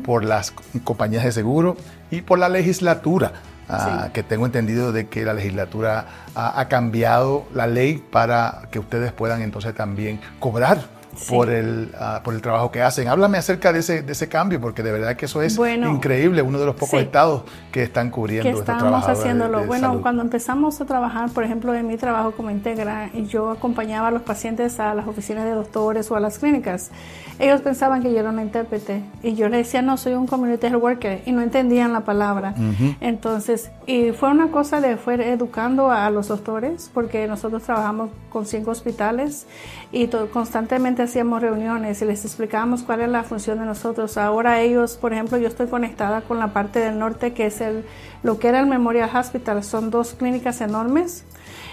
por 0.04 0.24
las 0.24 0.52
compañías 0.84 1.24
de 1.24 1.32
seguro 1.32 1.76
y 2.10 2.22
por 2.22 2.38
la 2.38 2.48
legislatura. 2.48 3.32
Ah, 3.70 4.08
que 4.14 4.22
tengo 4.22 4.46
entendido 4.46 4.92
de 4.92 5.08
que 5.08 5.26
la 5.26 5.34
legislatura 5.34 6.06
ha, 6.34 6.58
ha, 6.58 6.68
cambiado 6.68 7.46
la 7.52 7.66
ley 7.66 8.02
para 8.10 8.62
que 8.70 8.78
ustedes 8.78 9.12
puedan 9.12 9.42
entonces 9.42 9.74
también 9.74 10.20
cobrar 10.40 10.97
por, 11.28 11.50
el, 11.50 11.92
ah, 11.98 12.20
por 12.22 12.34
el 12.34 12.42
trabajo 12.42 12.70
que 12.70 12.82
hacen. 12.82 13.08
Háblame 13.08 13.38
acerca 13.38 13.72
de 13.72 13.80
ese, 13.80 14.02
de 14.02 14.12
ese 14.12 14.28
cambio, 14.28 14.60
porque 14.60 14.82
de 14.82 14.92
verdad 14.92 15.16
que 15.16 15.26
eso 15.26 15.42
es 15.42 15.58
increíble, 15.58 16.42
uno 16.42 16.58
de 16.58 16.66
los 16.66 16.74
pocos 16.74 17.00
estados 17.00 17.42
que 17.72 17.82
están 17.82 18.10
cubriendo 18.10 18.50
que 18.50 18.58
estamos 18.58 19.06
haciéndolo. 19.06 19.64
bueno, 19.64 20.00
cuando 20.02 20.22
empezamos 20.22 20.80
a 20.80 20.84
trabajar, 20.84 21.30
por 21.30 21.44
ejemplo, 21.44 21.74
en 21.74 21.86
mi 21.86 21.96
trabajo 21.96 22.32
como 22.32 22.50
integra, 22.50 23.10
y 23.12 23.26
yo 23.26 23.50
acompañaba 23.50 24.08
a 24.08 24.10
los 24.10 24.22
pacientes 24.22 24.80
a 24.80 24.94
las 24.94 25.06
oficinas 25.06 25.44
de 25.44 25.52
doctores 25.52 26.10
o 26.10 26.16
a 26.16 26.20
las 26.20 26.38
clínicas, 26.38 26.90
ellos 27.38 27.60
pensaban 27.60 28.02
que 28.02 28.12
yo 28.12 28.18
era 28.18 28.30
una 28.30 28.42
intérprete 28.42 29.02
y 29.22 29.34
yo 29.34 29.48
les 29.48 29.66
decía, 29.66 29.82
no, 29.82 29.96
soy 29.96 30.14
un 30.14 30.26
community 30.26 30.66
health 30.66 30.82
worker 30.82 31.22
y 31.24 31.32
no 31.32 31.40
entendían 31.42 31.92
la 31.92 32.00
palabra. 32.00 32.54
Entonces, 33.00 33.70
y 33.88 34.12
fue 34.12 34.28
una 34.28 34.50
cosa 34.50 34.82
de 34.82 34.98
fue 34.98 35.14
educando 35.32 35.90
a 35.90 36.10
los 36.10 36.28
doctores, 36.28 36.90
porque 36.92 37.26
nosotros 37.26 37.62
trabajamos 37.62 38.10
con 38.28 38.44
cinco 38.44 38.70
hospitales 38.70 39.46
y 39.92 40.08
constantemente 40.30 41.00
hacíamos 41.00 41.40
reuniones 41.40 42.02
y 42.02 42.04
les 42.04 42.22
explicábamos 42.26 42.82
cuál 42.82 43.00
es 43.00 43.08
la 43.08 43.24
función 43.24 43.60
de 43.60 43.64
nosotros. 43.64 44.18
Ahora 44.18 44.60
ellos, 44.60 44.98
por 44.98 45.14
ejemplo, 45.14 45.38
yo 45.38 45.48
estoy 45.48 45.68
conectada 45.68 46.20
con 46.20 46.38
la 46.38 46.52
parte 46.52 46.80
del 46.80 46.98
norte 46.98 47.32
que 47.32 47.46
es 47.46 47.62
el, 47.62 47.82
lo 48.22 48.38
que 48.38 48.48
era 48.48 48.60
el 48.60 48.66
Memorial 48.66 49.08
Hospital. 49.16 49.64
Son 49.64 49.90
dos 49.90 50.12
clínicas 50.12 50.60
enormes 50.60 51.24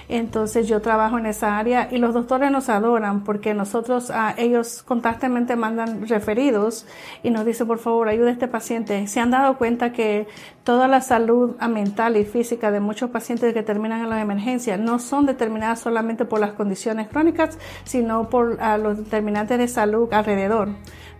entonces 0.09 0.67
yo 0.67 0.81
trabajo 0.81 1.17
en 1.17 1.25
esa 1.25 1.57
área 1.57 1.89
y 1.91 1.97
los 1.97 2.13
doctores 2.13 2.51
nos 2.51 2.69
adoran 2.69 3.23
porque 3.23 3.53
nosotros, 3.53 4.11
a 4.11 4.35
ellos 4.37 4.83
constantemente 4.83 5.55
mandan 5.55 6.07
referidos 6.07 6.85
y 7.23 7.31
nos 7.31 7.45
dicen, 7.45 7.67
por 7.67 7.79
favor, 7.79 8.07
ayude 8.07 8.29
a 8.29 8.33
este 8.33 8.47
paciente. 8.47 9.07
Se 9.07 9.19
han 9.19 9.31
dado 9.31 9.57
cuenta 9.57 9.91
que 9.91 10.27
toda 10.63 10.87
la 10.87 11.01
salud 11.01 11.55
mental 11.69 12.17
y 12.17 12.25
física 12.25 12.71
de 12.71 12.79
muchos 12.79 13.09
pacientes 13.09 13.53
que 13.53 13.63
terminan 13.63 14.01
en 14.01 14.09
la 14.09 14.21
emergencia 14.21 14.77
no 14.77 14.99
son 14.99 15.25
determinadas 15.25 15.79
solamente 15.79 16.25
por 16.25 16.39
las 16.39 16.53
condiciones 16.53 17.07
crónicas, 17.07 17.57
sino 17.83 18.29
por 18.29 18.57
los 18.79 18.97
determinantes 18.97 19.57
de 19.57 19.67
salud 19.67 20.11
alrededor. 20.13 20.69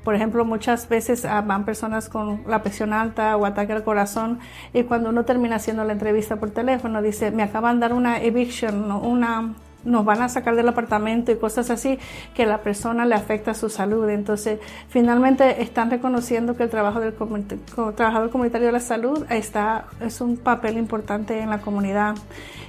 Por 0.06 0.14
ejemplo, 0.14 0.46
muchas 0.46 0.88
veces 0.88 1.26
ah, 1.26 1.42
van 1.42 1.66
personas 1.66 2.10
con 2.10 2.44
la 2.48 2.62
presión 2.62 2.94
alta 2.94 3.36
o 3.36 3.46
ataque 3.46 3.74
al 3.74 3.84
corazón 3.84 4.40
y 4.72 4.84
cuando 4.84 5.10
uno 5.10 5.26
termina 5.26 5.56
haciendo 5.56 5.84
la 5.84 5.94
entrevista 5.94 6.36
por 6.36 6.52
teléfono 6.52 7.02
dice, 7.02 7.32
me 7.32 7.42
acaban 7.42 7.78
de 7.78 7.82
dar 7.82 7.94
una 7.94 8.22
eviction, 8.22 8.92
una 8.92 9.56
nos 9.84 10.04
van 10.04 10.22
a 10.22 10.30
sacar 10.30 10.56
del 10.56 10.68
apartamento 10.68 11.32
y 11.32 11.38
cosas 11.38 11.70
así 11.70 11.98
que 12.34 12.46
la 12.46 12.60
persona 12.60 13.06
le 13.06 13.16
afecta 13.16 13.54
su 13.54 13.70
salud. 13.70 14.10
Entonces, 14.10 14.60
finalmente 14.90 15.62
están 15.62 15.90
reconociendo 15.90 16.56
que 16.56 16.64
el 16.64 16.70
trabajo 16.70 17.00
del 17.00 17.14
trabajador 17.14 18.30
comunitario 18.32 18.68
de 18.68 18.74
la 18.74 18.80
salud 18.80 19.26
está, 19.30 19.86
es 20.02 20.22
un 20.22 20.38
papel 20.38 20.78
importante 20.78 21.40
en 21.40 21.50
la 21.50 21.62
comunidad 21.62 22.16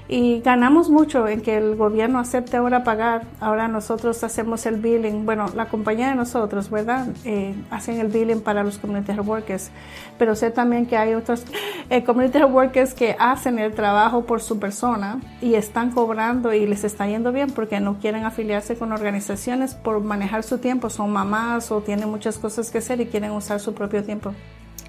y 0.09 0.41
ganamos 0.41 0.89
mucho 0.89 1.27
en 1.27 1.41
que 1.41 1.57
el 1.57 1.77
gobierno 1.77 2.19
acepte 2.19 2.57
ahora 2.57 2.85
pagar. 2.85 3.23
Ahora 3.41 3.69
nosotros 3.69 4.23
hacemos 4.23 4.67
el 4.67 4.77
billing, 4.77 5.27
bueno, 5.27 5.47
la 5.55 5.67
compañía 5.67 6.09
de 6.09 6.15
nosotros, 6.15 6.71
¿verdad? 6.71 7.09
Eh, 7.25 7.55
hacen 7.71 7.99
el 7.99 8.09
billing 8.09 8.41
para 8.41 8.63
los 8.63 8.79
community 8.79 9.13
workers, 9.13 9.71
pero 10.19 10.37
sé 10.37 10.51
también 10.51 10.87
que 10.87 10.97
hay 10.97 11.15
otros 11.15 11.45
eh, 11.91 12.05
community 12.05 12.43
workers 12.45 12.95
que 12.95 13.17
hacen 13.19 13.59
el 13.59 13.75
trabajo 13.75 14.25
por 14.25 14.41
su 14.41 14.59
persona 14.59 15.21
y 15.41 15.55
están 15.55 15.91
cobrando 15.91 16.53
y 16.53 16.67
les 16.67 16.85
está 16.85 17.07
yendo 17.07 17.33
bien 17.33 17.51
porque 17.51 17.81
no 17.81 17.99
quieren 17.99 18.25
afiliarse 18.25 18.77
con 18.77 18.93
organizaciones 18.93 19.75
por 19.75 20.01
manejar 20.01 20.43
su 20.43 20.59
tiempo, 20.59 20.91
son 20.91 21.13
mamás 21.13 21.71
o 21.73 21.81
tienen 21.81 22.09
muchas 22.09 22.39
cosas 22.39 22.71
que 22.71 22.79
hacer 22.79 23.01
y 23.01 23.07
quieren 23.07 23.33
usar 23.33 23.61
su 23.61 23.75
propio 23.75 24.05
tiempo. 24.05 24.33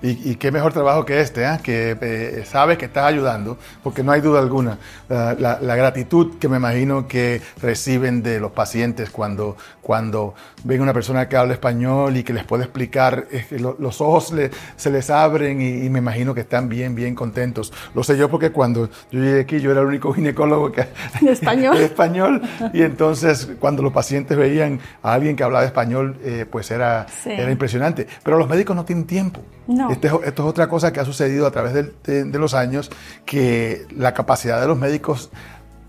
Y, 0.02 0.36
qué 0.36 0.52
mejor 0.52 0.74
trabajo 0.74 1.06
que 1.06 1.22
este, 1.22 1.44
¿eh? 1.44 1.60
que 1.64 1.98
eh, 2.00 2.44
sabes 2.46 2.78
que 2.78 2.86
estás 2.86 3.06
ayudando, 3.06 3.58
porque 3.84 4.04
no 4.04 4.12
hay 4.12 4.22
duda 4.22 4.40
alguna. 4.40 4.78
La, 5.10 5.76
gratitud 5.78 6.38
que 6.40 6.50
me 6.50 6.58
imagino 6.58 7.08
que 7.08 7.42
reciben 7.62 8.24
de 8.24 8.40
los 8.40 8.52
pacientes 8.52 9.10
cuando, 9.12 9.58
cuando 9.82 10.34
ven 10.64 10.82
una 10.82 10.94
persona 10.94 11.30
que 11.30 11.38
habla 11.38 11.54
español 11.54 12.18
y 12.18 12.24
que 12.24 12.34
les 12.34 12.44
puede 12.44 12.64
explicar, 12.64 13.28
los 13.80 14.02
ojos 14.02 14.34
se 14.76 14.92
les 14.92 15.10
abren 15.10 15.62
y, 15.62 15.90
me 15.90 16.00
imagino 16.00 16.34
que 16.34 16.42
están 16.42 16.70
bien, 16.70 16.96
bien 16.96 17.16
contentos. 17.16 17.74
Lo 17.94 18.04
sé 18.04 18.18
yo 18.18 18.30
porque 18.30 18.52
cuando 18.52 18.90
yo 19.12 19.20
llegué 19.20 19.42
aquí 19.42 19.60
yo 19.60 19.72
era 19.72 19.82
el 19.82 19.88
único 19.88 20.14
ginecólogo 20.18 20.72
que 20.72 20.88
¿De 21.22 21.32
español. 21.32 21.78
de 21.78 21.86
español 21.86 22.42
y 22.74 22.82
entonces 22.82 23.50
cuando 23.60 23.82
los 23.82 23.94
pacientes 23.94 24.38
veían 24.38 24.80
a 25.02 25.14
alguien 25.14 25.36
que 25.36 25.44
hablaba 25.44 25.66
español, 25.66 26.18
eh, 26.24 26.46
pues 26.50 26.72
era, 26.72 27.06
era 27.26 27.52
impresionante. 27.52 28.08
Pero 28.24 28.38
los 28.38 28.48
médicos 28.48 28.76
no 28.76 28.86
tienen 28.86 29.06
tiempo. 29.06 29.42
Este 29.90 30.08
esto, 30.08 30.22
es 30.24 30.40
otra 30.40 30.68
cosa 30.68 30.92
que 30.92 31.00
ha 31.00 31.06
sucedido 31.06 31.46
a 31.48 31.52
través 31.52 31.74
de, 31.74 32.40
los 32.40 32.54
años, 32.54 32.90
que 33.26 33.86
la 33.96 34.14
capacidad 34.14 34.62
de 34.62 34.68
los 34.68 34.78
médicos 34.78 35.32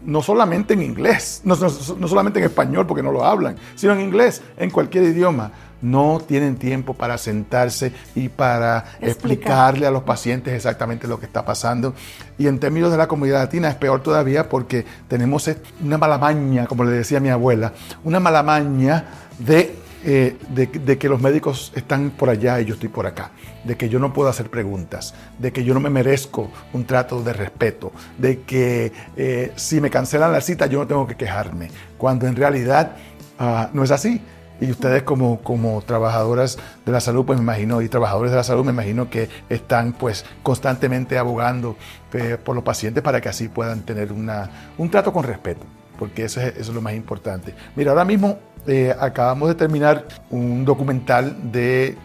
no 0.00 0.23
solamente 0.23 0.75
en 0.75 0.83
inglés, 0.83 1.43
no, 1.45 1.57
solamente 1.57 2.38
en 2.38 2.45
español 2.45 2.87
porque 2.87 3.02
no 3.02 3.11
lo 3.11 3.25
hablan, 3.25 3.57
sino 3.75 3.93
en 3.95 4.00
inglés, 4.00 4.43
en 4.57 4.71
cualquier 4.71 5.05
idioma. 5.05 5.52
No 5.81 6.21
tienen 6.26 6.57
tiempo 6.57 6.95
para 6.95 7.19
sentarse 7.19 7.93
y 8.17 8.28
para 8.28 8.85
explicarle 9.00 9.87
a 9.87 9.93
los 9.93 10.02
pacientes 10.02 10.52
exactamente 10.52 11.07
lo 11.07 11.21
que 11.21 11.26
está 11.26 11.45
pasando. 11.45 11.95
Y 12.37 12.49
en 12.49 12.59
términos 12.59 12.90
de 12.90 12.97
la 12.97 13.07
comunidad 13.07 13.38
latina 13.38 13.69
es 13.69 13.76
peor 13.76 14.02
todavía 14.02 14.49
porque 14.49 14.85
tenemos 15.07 15.49
una 15.81 15.97
mala 15.97 16.19
maña, 16.19 16.67
como 16.67 16.83
le 16.83 16.90
decía 16.90 17.21
mi 17.21 17.28
abuela, 17.28 17.75
una 18.02 18.19
mala 18.19 18.43
maña 18.43 19.05
de 19.38 19.77
eh, 20.05 20.37
de, 20.50 20.99
que 20.99 21.09
los 21.09 21.21
médicos 21.21 21.73
están 21.75 22.11
por 22.11 22.31
allá 22.31 22.61
y 22.61 22.67
yo 22.67 22.75
estoy 22.75 22.88
por 22.88 23.07
acá, 23.07 23.33
de 23.64 23.76
que 23.76 23.88
yo 23.88 23.99
no 23.99 24.12
puedo 24.12 24.28
hacer 24.28 24.49
preguntas, 24.49 25.12
de 25.38 25.52
que 25.52 25.64
yo 25.64 25.75
no 25.75 25.81
me 25.81 25.90
merezco 25.90 26.50
un 26.73 26.85
trato 26.85 27.23
de 27.23 27.33
respeto, 27.33 27.90
de 28.17 28.43
que 28.43 28.93
eh, 29.17 29.52
si 29.57 29.81
me 29.81 29.90
cancelan 29.90 30.33
la 30.33 30.40
cita 30.40 30.67
yo 30.67 30.78
no 30.78 30.87
tengo 30.87 31.07
que 31.07 31.17
quejarme, 31.17 31.71
cuando 31.97 32.28
en 32.28 32.37
realidad 32.37 32.93
ah, 33.38 33.71
no 33.73 33.83
es 33.83 33.90
así. 33.90 34.21
Y 34.61 34.73
ustedes 34.73 35.05
como, 35.05 35.40
como 35.40 35.81
trabajadoras 35.83 36.59
de 36.85 36.90
la 36.90 37.00
salud, 37.00 37.25
pues 37.25 37.38
me 37.38 37.45
imagino, 37.45 37.81
y 37.81 37.88
trabajadores 37.88 38.33
de 38.33 38.38
la 38.38 38.43
salud, 38.43 38.64
me 38.64 38.73
imagino 38.73 39.09
que 39.09 39.28
están 39.49 39.93
pues 39.93 40.25
constantemente 40.43 41.17
abogando 41.17 41.76
eh, 42.12 42.37
por 42.43 42.57
los 42.57 42.64
pacientes 42.64 43.02
para 43.05 43.21
que 43.21 43.28
así 43.28 43.47
puedan 43.47 43.83
tener 43.83 44.12
una, 44.12 44.73
un 44.76 44.90
trato 44.90 45.12
con 45.12 45.23
respeto, 45.23 45.64
porque 45.97 46.25
eso 46.25 46.40
es, 46.40 46.57
eso 46.57 46.71
es 46.71 46.75
lo 46.75 46.81
más 46.81 46.95
importante. 46.95 47.55
Mira, 47.76 47.93
ahora 47.93 48.05
mismo 48.05 48.38
eh, 48.67 48.95
acabamos 48.99 49.49
de 49.49 49.55
terminar 49.55 50.07
un 50.31 50.65
documental 50.65 51.53
de 51.53 51.97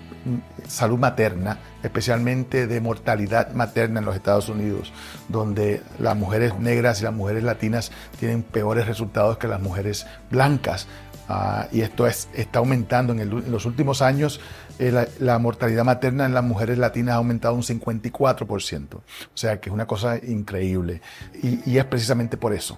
salud 0.67 0.97
materna, 0.97 1.59
especialmente 1.81 2.67
de 2.67 2.81
mortalidad 2.81 3.51
materna 3.53 3.99
en 3.99 4.05
los 4.05 4.15
Estados 4.15 4.49
Unidos, 4.49 4.93
donde 5.27 5.81
las 5.99 6.15
mujeres 6.15 6.57
negras 6.59 7.01
y 7.01 7.03
las 7.03 7.13
mujeres 7.13 7.43
latinas 7.43 7.91
tienen 8.19 8.43
peores 8.43 8.87
resultados 8.87 9.37
que 9.37 9.47
las 9.47 9.61
mujeres 9.61 10.05
blancas. 10.31 10.87
Ah, 11.29 11.67
y 11.71 11.81
esto 11.81 12.05
es, 12.05 12.27
está 12.33 12.59
aumentando 12.59 13.13
en, 13.13 13.51
los 13.51 13.65
últimos 13.65 14.01
años. 14.01 14.41
Eh, 14.79 15.07
la, 15.19 15.39
mortalidad 15.39 15.85
materna 15.85 16.25
en 16.25 16.33
las 16.33 16.43
mujeres 16.43 16.77
latinas 16.77 17.13
ha 17.13 17.17
aumentado 17.17 17.55
un 17.55 17.63
54%. 17.63 18.95
O 18.95 19.01
sea 19.33 19.59
que 19.59 19.69
es 19.69 19.73
una 19.73 19.87
cosa 19.87 20.17
increíble. 20.17 21.01
Y, 21.41 21.69
y 21.69 21.77
es 21.77 21.85
precisamente 21.85 22.35
por 22.35 22.53
eso, 22.53 22.77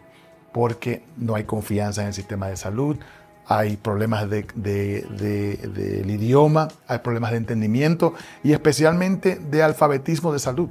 porque 0.51 1.03
no 1.17 1.36
hay 1.36 1.46
confianza 1.46 2.01
en 2.01 2.08
el 2.08 2.13
sistema 2.13 2.48
de 2.48 2.58
salud, 2.58 2.98
hay 3.47 3.77
problemas 3.77 4.29
del 4.29 6.09
idioma, 6.09 6.67
hay 6.87 6.97
problemas 6.99 7.31
de 7.31 7.37
entendimiento 7.37 8.13
y 8.43 8.51
especialmente 8.53 9.35
de 9.35 9.63
alfabetismo 9.63 10.33
de 10.33 10.39
salud. 10.39 10.69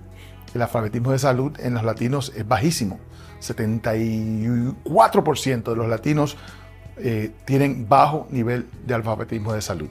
El 0.55 0.63
alfabetismo 0.63 1.13
de 1.13 1.19
salud 1.19 1.53
en 1.61 1.75
los 1.75 1.85
latinos 1.85 2.33
es 2.37 2.47
bajísimo. 2.47 3.01
74% 3.41 5.63
de 5.63 5.77
los 5.77 5.89
latinos 5.89 6.37
eh, 6.97 7.33
tienen 7.45 7.89
bajo 7.89 8.29
nivel 8.31 8.69
de 8.87 8.95
alfabetismo 8.95 9.53
de 9.53 9.63
salud 9.63 9.89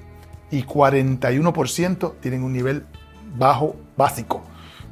y 0.54 0.64
41% 0.64 2.14
tienen 2.20 2.44
un 2.44 2.54
nivel 2.54 2.86
bajo 3.36 3.76
básico. 3.98 4.44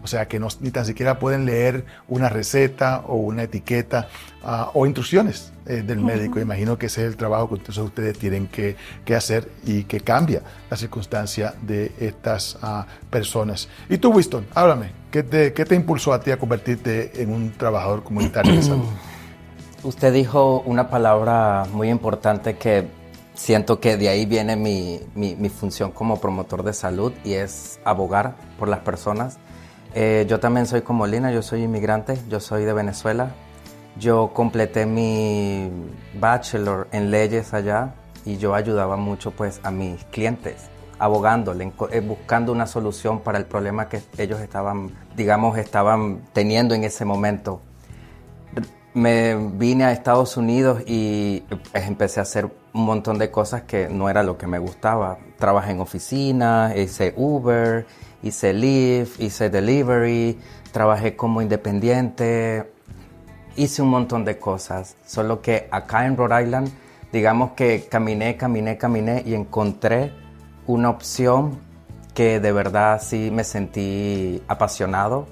O 0.04 0.08
sea 0.08 0.28
que 0.28 0.40
no, 0.40 0.48
ni 0.60 0.72
tan 0.72 0.86
siquiera 0.86 1.20
pueden 1.20 1.46
leer 1.46 1.86
una 2.08 2.30
receta 2.30 3.04
o 3.08 3.16
una 3.16 3.44
etiqueta 3.44 4.08
ah, 4.44 4.72
o 4.74 4.86
instrucciones 4.86 5.52
eh, 5.66 5.84
del 5.84 6.00
médico. 6.00 6.40
Imagino 6.40 6.78
que 6.78 6.88
ese 6.88 7.02
es 7.02 7.08
el 7.08 7.18
trabajo 7.18 7.50
que 7.50 7.56
entonces 7.56 7.84
ustedes 7.84 8.18
tienen 8.18 8.48
que, 8.48 8.76
hacer 9.16 9.52
y 9.64 9.84
que 9.84 10.00
cambia 10.00 10.42
la 10.70 10.78
circunstancia 10.78 11.54
de 11.62 11.92
estas 12.00 12.58
ah, 12.62 12.86
personas. 13.10 13.70
Y 13.90 13.98
tú, 13.98 14.12
Winston, 14.12 14.48
háblame, 14.56 14.92
¿qué 15.12 15.24
te, 15.24 15.54
¿qué 15.54 15.66
te 15.66 15.76
impulsó 15.76 16.14
a 16.14 16.22
ti 16.22 16.32
a 16.32 16.38
convertirte 16.38 17.22
en 17.22 17.32
un 17.32 17.52
trabajador 17.52 18.04
comunitario 18.04 18.56
de 18.56 18.64
salud? 18.64 18.86
Usted 19.84 20.14
dijo 20.14 20.62
una 20.66 20.90
palabra 20.90 21.66
muy 21.74 21.90
importante 21.90 22.56
que 22.56 22.88
siento 23.34 23.80
que 23.80 23.98
de 23.98 24.10
ahí 24.10 24.26
viene 24.26 24.56
mi, 24.56 25.00
mi, 25.16 25.50
función 25.50 25.92
como 25.92 26.20
promotor 26.20 26.64
de 26.64 26.74
salud 26.74 27.12
y 27.24 27.34
es 27.34 27.80
abogar 27.84 28.36
por 28.60 28.68
las 28.68 28.80
personas. 28.80 29.40
Eh, 29.94 30.26
yo 30.28 30.40
también 30.40 30.66
soy 30.66 30.82
como 30.82 31.06
Lina, 31.08 31.32
yo 31.32 31.42
soy 31.42 31.64
inmigrante, 31.64 32.18
yo 32.30 32.40
soy 32.40 32.66
de 32.66 32.74
Venezuela. 32.74 33.32
Yo 33.98 34.32
completé 34.34 34.86
mi 34.86 35.70
bachelor 36.20 36.88
en 36.92 37.12
leyes 37.12 37.54
allá 37.54 37.94
y 38.26 38.38
yo 38.38 38.56
ayudaba 38.56 38.96
mucho 38.96 39.32
pues 39.32 39.60
a 39.64 39.72
mis 39.72 40.04
clientes 40.06 40.70
abogándole, 40.98 41.74
eh, 41.92 42.00
buscando 42.00 42.52
una 42.52 42.68
solución 42.68 43.22
para 43.22 43.40
el 43.40 43.46
problema 43.46 43.90
que 43.90 44.02
ellos 44.20 44.40
estaban, 44.40 44.92
digamos, 45.16 45.58
estaban 45.58 46.22
teniendo 46.32 46.76
en 46.76 46.84
ese 46.84 47.06
momento 47.06 47.62
me 48.94 49.36
vine 49.36 49.86
a 49.86 49.92
Estados 49.92 50.38
Unidos 50.38 50.84
y 50.86 51.42
pues, 51.72 51.88
empecé 51.88 52.20
a 52.20 52.24
hacer 52.24 52.50
un 52.74 52.86
montón 52.86 53.18
de 53.18 53.30
cosas 53.32 53.64
que 53.64 53.90
no 53.90 54.10
era 54.10 54.24
lo 54.24 54.38
que 54.38 54.48
me 54.48 54.60
gustaba. 54.60 55.18
Trabajé 55.38 55.72
en 55.72 55.82
oficina, 55.82 56.74
hice 56.76 57.14
Uber, 57.16 57.86
hice 58.24 58.54
Lyft, 58.54 59.20
hice 59.20 59.50
delivery, 59.50 60.40
trabajé 60.72 61.16
como 61.16 61.42
independiente, 61.42 62.72
hice 63.56 63.82
un 63.82 63.90
montón 63.90 64.26
de 64.26 64.38
cosas. 64.38 64.96
Solo 65.06 65.42
que 65.42 65.68
acá 65.72 66.06
en 66.06 66.18
Rhode 66.18 66.44
Island, 66.44 66.70
digamos 67.12 67.52
que 67.52 67.88
caminé, 67.90 68.38
caminé, 68.38 68.78
caminé 68.78 69.24
y 69.26 69.36
encontré 69.36 70.14
una 70.68 70.90
opción 70.90 71.60
que 72.14 72.40
de 72.40 72.52
verdad 72.52 73.02
sí 73.02 73.32
me 73.32 73.44
sentí 73.44 74.42
apasionado 74.48 75.28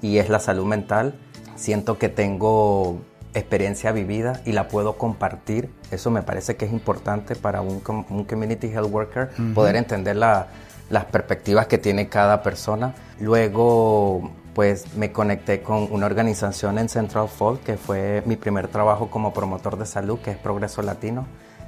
y 0.00 0.18
es 0.18 0.28
la 0.28 0.40
salud 0.40 0.64
mental 0.64 1.14
siento 1.60 1.98
que 1.98 2.08
tengo 2.08 2.98
experiencia 3.34 3.92
vivida 3.92 4.40
y 4.44 4.52
la 4.52 4.68
puedo 4.68 4.96
compartir. 4.96 5.70
Eso 5.90 6.10
me 6.10 6.22
parece 6.22 6.56
que 6.56 6.64
es 6.64 6.72
importante 6.72 7.36
para 7.36 7.60
un, 7.60 7.80
community 7.80 8.68
health 8.68 8.90
worker, 8.90 9.30
poder 9.54 9.76
entender 9.76 10.16
las 10.16 11.04
perspectivas 11.10 11.66
que 11.66 11.78
tiene 11.78 12.08
cada 12.08 12.42
persona. 12.42 12.94
Luego, 13.20 14.30
pues 14.54 14.94
me 14.96 15.12
conecté 15.12 15.62
con 15.62 15.88
una 15.90 16.06
organización 16.06 16.78
en 16.78 16.88
Central 16.88 17.28
Falls, 17.28 17.60
que 17.60 17.76
fue 17.76 18.22
mi 18.26 18.36
primer 18.36 18.68
trabajo 18.68 19.10
como 19.10 19.32
promotor 19.32 19.78
de 19.78 19.86
salud, 19.86 20.18
que 20.18 20.32
es 20.32 20.36
Progreso 20.36 20.82
Latino. 20.82 21.26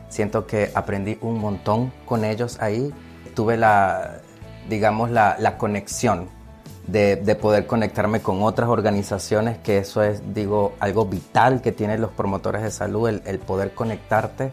Siento 0.09 0.47
que 0.47 0.71
aprendí 0.75 1.17
un 1.21 1.39
montón 1.39 1.93
con 2.05 2.25
ellos 2.25 2.59
ahí. 2.61 2.93
Tuve 3.35 3.57
la, 3.57 4.21
digamos, 4.69 5.11
la, 5.11 5.37
la 5.39 5.57
conexión 5.57 6.29
de, 6.87 7.37
poder 7.41 7.67
conectarme 7.67 8.21
con 8.21 8.43
otras 8.43 8.69
organizaciones, 8.69 9.59
que 9.59 9.79
eso 9.79 10.03
es, 10.03 10.35
digo, 10.35 10.75
algo 10.81 11.07
vital 11.07 11.63
que 11.63 11.73
tienen 11.73 12.01
los 12.01 12.11
promotores 12.11 12.63
de 12.63 12.71
salud, 12.71 13.09
el, 13.09 13.39
poder 13.39 13.73
conectarte 13.75 14.51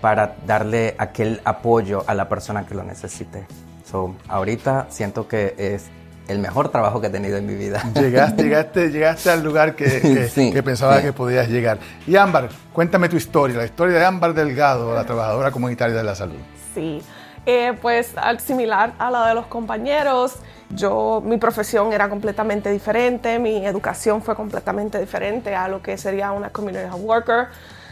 para 0.00 0.36
darle 0.46 0.94
aquel 0.98 1.40
apoyo 1.44 2.04
a 2.06 2.14
la 2.14 2.28
persona 2.28 2.66
que 2.66 2.74
lo 2.74 2.82
necesite. 2.82 3.46
So, 3.90 4.14
ahorita 4.28 4.86
siento 4.90 5.28
que 5.28 5.54
es 5.58 5.86
el 6.28 6.38
mejor 6.40 6.70
trabajo 6.70 7.00
que 7.00 7.06
he 7.06 7.10
tenido 7.10 7.36
en 7.36 7.46
mi 7.46 7.54
vida. 7.54 7.82
Llegaste, 7.94 8.42
llegaste, 8.42 8.90
llegaste 8.90 9.30
al 9.30 9.44
lugar 9.44 9.76
que, 9.76 10.30
que, 10.52 10.62
pensaba 10.62 11.00
que 11.00 11.12
podías 11.12 11.48
llegar. 11.48 11.78
Y 12.06 12.16
Ámbar, 12.16 12.48
cuéntame 12.72 13.08
tu 13.08 13.16
historia, 13.16 13.56
la 13.56 13.64
historia 13.64 13.98
de 13.98 14.04
Ámbar 14.04 14.34
Delgado, 14.34 14.92
la 14.94 15.04
trabajadora 15.04 15.50
comunitaria 15.50 15.96
de 15.96 16.02
la 16.02 16.14
salud. 16.14 16.38
Sí, 16.74 17.00
eh, 17.46 17.76
pues 17.80 18.16
al 18.16 18.40
similar 18.40 18.92
a 18.98 19.10
la 19.10 19.28
de 19.28 19.34
los 19.34 19.46
compañeros, 19.46 20.36
yo, 20.70 21.22
mi 21.24 21.38
profesión 21.38 21.92
era 21.92 22.08
completamente 22.08 22.70
diferente, 22.70 23.38
mi 23.38 23.64
educación 23.64 24.20
fue 24.20 24.34
completamente 24.34 24.98
diferente 24.98 25.54
a 25.54 25.68
lo 25.68 25.80
que 25.80 25.96
sería 25.96 26.32
una 26.32 26.50
community 26.50 26.84
health 26.84 27.00
worker. 27.00 27.48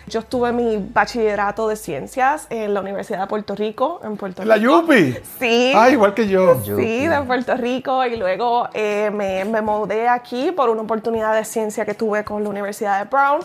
Yo 0.07 0.21
estuve 0.21 0.53
mi 0.53 0.77
bachillerato 0.93 1.67
de 1.67 1.77
ciencias 1.77 2.47
en 2.51 2.75
la 2.75 2.81
Universidad 2.81 3.21
de 3.21 3.27
Puerto 3.27 3.55
Rico, 3.55 4.01
en 4.05 4.19
Puerto 4.19 4.43
Rico. 4.43 4.55
¿La 4.55 4.61
Yupi? 4.61 5.17
Sí. 5.39 5.73
Ah, 5.75 5.89
igual 5.89 6.13
que 6.13 6.29
yo. 6.29 6.61
Sí, 6.63 7.07
de 7.07 7.23
Puerto 7.23 7.57
Rico. 7.57 8.05
Y 8.05 8.17
luego 8.17 8.69
eh, 8.75 9.11
me, 9.11 9.47
me, 9.47 9.63
mudé 9.63 10.09
aquí 10.09 10.53
por 10.53 10.69
una 10.69 10.83
oportunidad 10.83 11.35
de 11.35 11.45
ciencia 11.47 11.87
que 11.87 11.95
tuve 11.95 12.23
con 12.23 12.43
la 12.43 12.51
Universidad 12.51 12.99
de 12.99 13.09
Brown. 13.09 13.41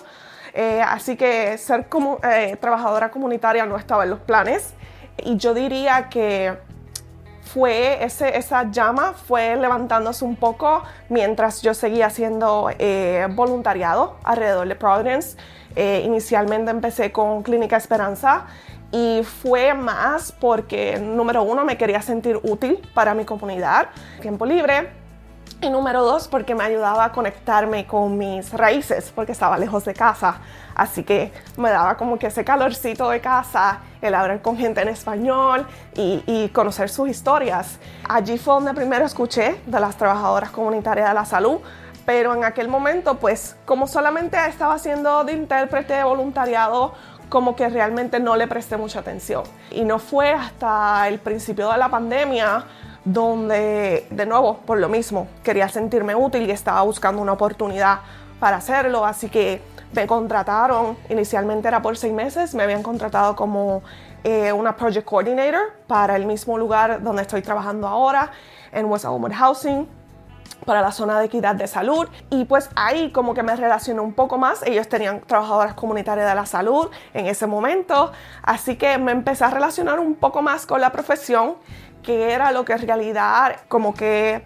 Eh, 0.53 0.81
así 0.81 1.15
que 1.15 1.57
ser 1.57 1.87
como, 1.87 2.19
eh, 2.23 2.57
trabajadora 2.59 3.09
comunitaria 3.09 3.65
no 3.65 3.77
estaba 3.77 4.03
en 4.03 4.09
los 4.09 4.19
planes. 4.19 4.73
Y 5.25 5.37
yo 5.37 5.53
diría 5.53 6.09
que 6.09 6.57
fue 7.41 8.03
ese, 8.03 8.37
esa 8.37 8.69
llama 8.69 9.13
fue 9.13 9.55
levantándose 9.55 10.23
un 10.23 10.35
poco 10.35 10.83
mientras 11.09 11.63
yo 11.63 11.73
seguía 11.73 12.05
haciendo 12.05 12.69
eh, 12.77 13.27
voluntariado 13.31 14.17
alrededor 14.23 14.67
de 14.67 14.75
Providence. 14.75 15.35
Eh, 15.75 16.03
inicialmente 16.05 16.71
empecé 16.71 17.11
con 17.11 17.41
Clínica 17.41 17.77
Esperanza 17.77 18.45
y 18.91 19.21
fue 19.23 19.73
más 19.73 20.31
porque, 20.31 20.99
número 20.99 21.43
uno, 21.43 21.63
me 21.63 21.77
quería 21.77 22.01
sentir 22.01 22.39
útil 22.43 22.79
para 22.93 23.13
mi 23.13 23.25
comunidad, 23.25 23.89
tiempo 24.21 24.45
libre, 24.45 24.89
y 25.61 25.69
número 25.69 26.03
dos, 26.03 26.27
porque 26.27 26.55
me 26.55 26.63
ayudaba 26.63 27.05
a 27.05 27.11
conectarme 27.11 27.85
con 27.85 28.17
mis 28.17 28.53
raíces, 28.53 29.11
porque 29.13 29.33
estaba 29.33 29.57
lejos 29.57 29.83
de 29.85 29.93
casa. 29.93 30.39
Así 30.73 31.03
que 31.03 31.33
me 31.57 31.69
daba 31.69 31.97
como 31.97 32.17
que 32.17 32.27
ese 32.27 32.45
calorcito 32.45 33.09
de 33.09 33.19
casa, 33.19 33.79
el 34.01 34.15
hablar 34.15 34.41
con 34.41 34.57
gente 34.57 34.81
en 34.81 34.87
español 34.87 35.67
y, 35.95 36.49
conocer 36.53 36.89
sus 36.89 37.09
historias. 37.09 37.77
Allí 38.07 38.37
fue 38.37 38.53
donde 38.53 38.73
primero 38.73 39.05
escuché 39.05 39.61
de 39.65 39.79
las 39.79 39.97
trabajadoras 39.97 40.51
comunitarias 40.51 41.09
de 41.09 41.13
la 41.13 41.25
salud, 41.25 41.59
pero 42.05 42.33
en 42.33 42.43
aquel 42.43 42.69
momento, 42.69 43.15
pues 43.15 43.55
como 43.65 43.85
solamente 43.85 44.37
estaba 44.47 44.75
haciendo 44.75 45.23
de 45.25 45.33
intérprete 45.33 45.93
de 45.93 46.03
voluntariado, 46.03 46.93
como 47.27 47.55
que 47.55 47.69
realmente 47.69 48.19
no 48.19 48.35
le 48.35 48.47
presté 48.47 48.77
mucha 48.77 48.99
atención. 48.99 49.43
Y 49.71 49.83
no 49.83 49.99
fue 49.99 50.31
hasta 50.31 51.07
el 51.07 51.19
principio 51.19 51.69
de 51.71 51.77
la 51.77 51.89
pandemia 51.89 52.65
donde, 53.05 54.07
de 54.09 54.25
nuevo, 54.25 54.57
por 54.65 54.79
lo 54.79 54.89
mismo, 54.89 55.27
quería 55.43 55.69
sentirme 55.69 56.15
útil 56.15 56.47
y 56.47 56.51
estaba 56.51 56.81
buscando 56.81 57.21
una 57.21 57.33
oportunidad 57.33 57.99
para 58.39 58.57
hacerlo, 58.57 59.05
así 59.05 59.29
que 59.29 59.61
me 59.93 60.05
contrataron, 60.05 60.97
inicialmente 61.09 61.67
era 61.67 61.81
por 61.81 61.97
seis 61.97 62.13
meses, 62.13 62.53
me 62.53 62.63
habían 62.63 62.83
contratado 62.83 63.35
como 63.35 63.81
eh, 64.23 64.51
una 64.51 64.75
project 64.75 65.05
coordinator 65.05 65.73
para 65.87 66.15
el 66.15 66.25
mismo 66.25 66.57
lugar 66.57 67.01
donde 67.01 67.23
estoy 67.23 67.41
trabajando 67.41 67.87
ahora, 67.87 68.31
en 68.71 68.85
West 68.85 69.05
Elmwood 69.05 69.33
Housing, 69.33 69.87
para 70.65 70.81
la 70.81 70.91
zona 70.91 71.19
de 71.19 71.25
equidad 71.25 71.55
de 71.55 71.67
salud. 71.67 72.07
Y 72.29 72.45
pues 72.45 72.69
ahí 72.75 73.11
como 73.11 73.33
que 73.33 73.43
me 73.43 73.55
relacioné 73.55 74.01
un 74.01 74.13
poco 74.13 74.37
más. 74.37 74.61
Ellos 74.63 74.87
tenían 74.87 75.21
trabajadoras 75.21 75.73
comunitarias 75.73 76.27
de 76.27 76.35
la 76.35 76.45
salud 76.45 76.89
en 77.13 77.25
ese 77.25 77.47
momento, 77.47 78.11
así 78.43 78.75
que 78.75 78.97
me 78.97 79.11
empecé 79.11 79.45
a 79.45 79.49
relacionar 79.49 79.99
un 79.99 80.15
poco 80.15 80.41
más 80.41 80.65
con 80.65 80.81
la 80.81 80.91
profesión 80.91 81.55
que 82.09 82.33
era 82.33 82.51
lo 82.51 82.65
que 82.65 82.73
en 82.73 82.87
realidad 82.87 83.57
como 83.67 83.93
que 83.93 84.41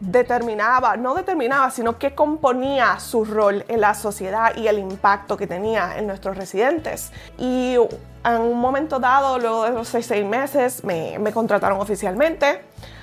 determinaba, 0.00 0.96
no 0.96 1.14
determinaba, 1.14 1.70
sino 1.70 1.98
que 1.98 2.14
componía 2.14 2.98
su 2.98 3.26
rol 3.26 3.62
en 3.68 3.82
la 3.82 3.92
sociedad 3.92 4.56
y 4.56 4.68
el 4.68 4.78
impacto 4.78 5.36
que 5.36 5.46
tenía 5.46 5.98
en 5.98 6.06
nuestros 6.06 6.34
residentes. 6.34 7.12
Y 7.36 7.76
en 8.24 8.40
un 8.40 8.58
momento 8.58 9.00
dado, 9.00 9.38
luego 9.38 9.64
de 9.64 9.72
los 9.72 9.86
seis, 9.86 10.10
meses, 10.24 10.82
me, 10.82 11.18
me, 11.18 11.30
contrataron 11.30 11.78
oficialmente. 11.78 12.62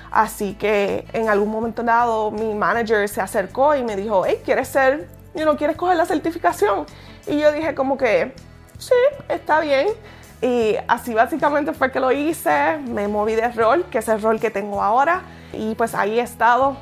Así 0.10 0.56
que 0.56 1.06
en 1.14 1.30
algún 1.30 1.50
momento 1.50 1.84
dado, 1.84 2.32
mi 2.32 2.56
manager 2.56 3.08
se 3.08 3.22
acercó 3.22 3.76
y 3.76 3.84
me 3.84 3.96
dijo, 3.96 4.24
hey, 4.26 4.42
¿quieres 4.44 4.68
ser, 4.68 5.08
you 5.36 5.44
know, 5.44 5.56
¿quieres 5.56 5.78
coger 5.78 5.96
la 5.96 6.08
certificación? 6.08 6.88
Y 7.28 7.38
yo 7.38 7.52
dije 7.52 7.76
como 7.76 8.00
que, 8.00 8.34
sí, 8.80 8.96
está 9.30 9.60
bien. 9.60 9.90
Y 10.42 10.76
así 10.88 11.14
básicamente 11.14 11.74
fue 11.74 11.92
que 11.92 12.00
lo 12.00 12.12
hice, 12.12 12.78
me 12.78 13.08
moví 13.08 13.36
de 13.36 13.50
rol, 13.50 13.86
que 13.92 14.00
es 14.00 14.08
el 14.08 14.22
rol 14.22 14.40
que 14.40 14.50
tengo 14.50 14.82
ahora, 14.82 15.22
y 15.54 15.76
pues 15.76 15.94
ahí 15.94 16.20
he 16.20 16.24
estado 16.24 16.78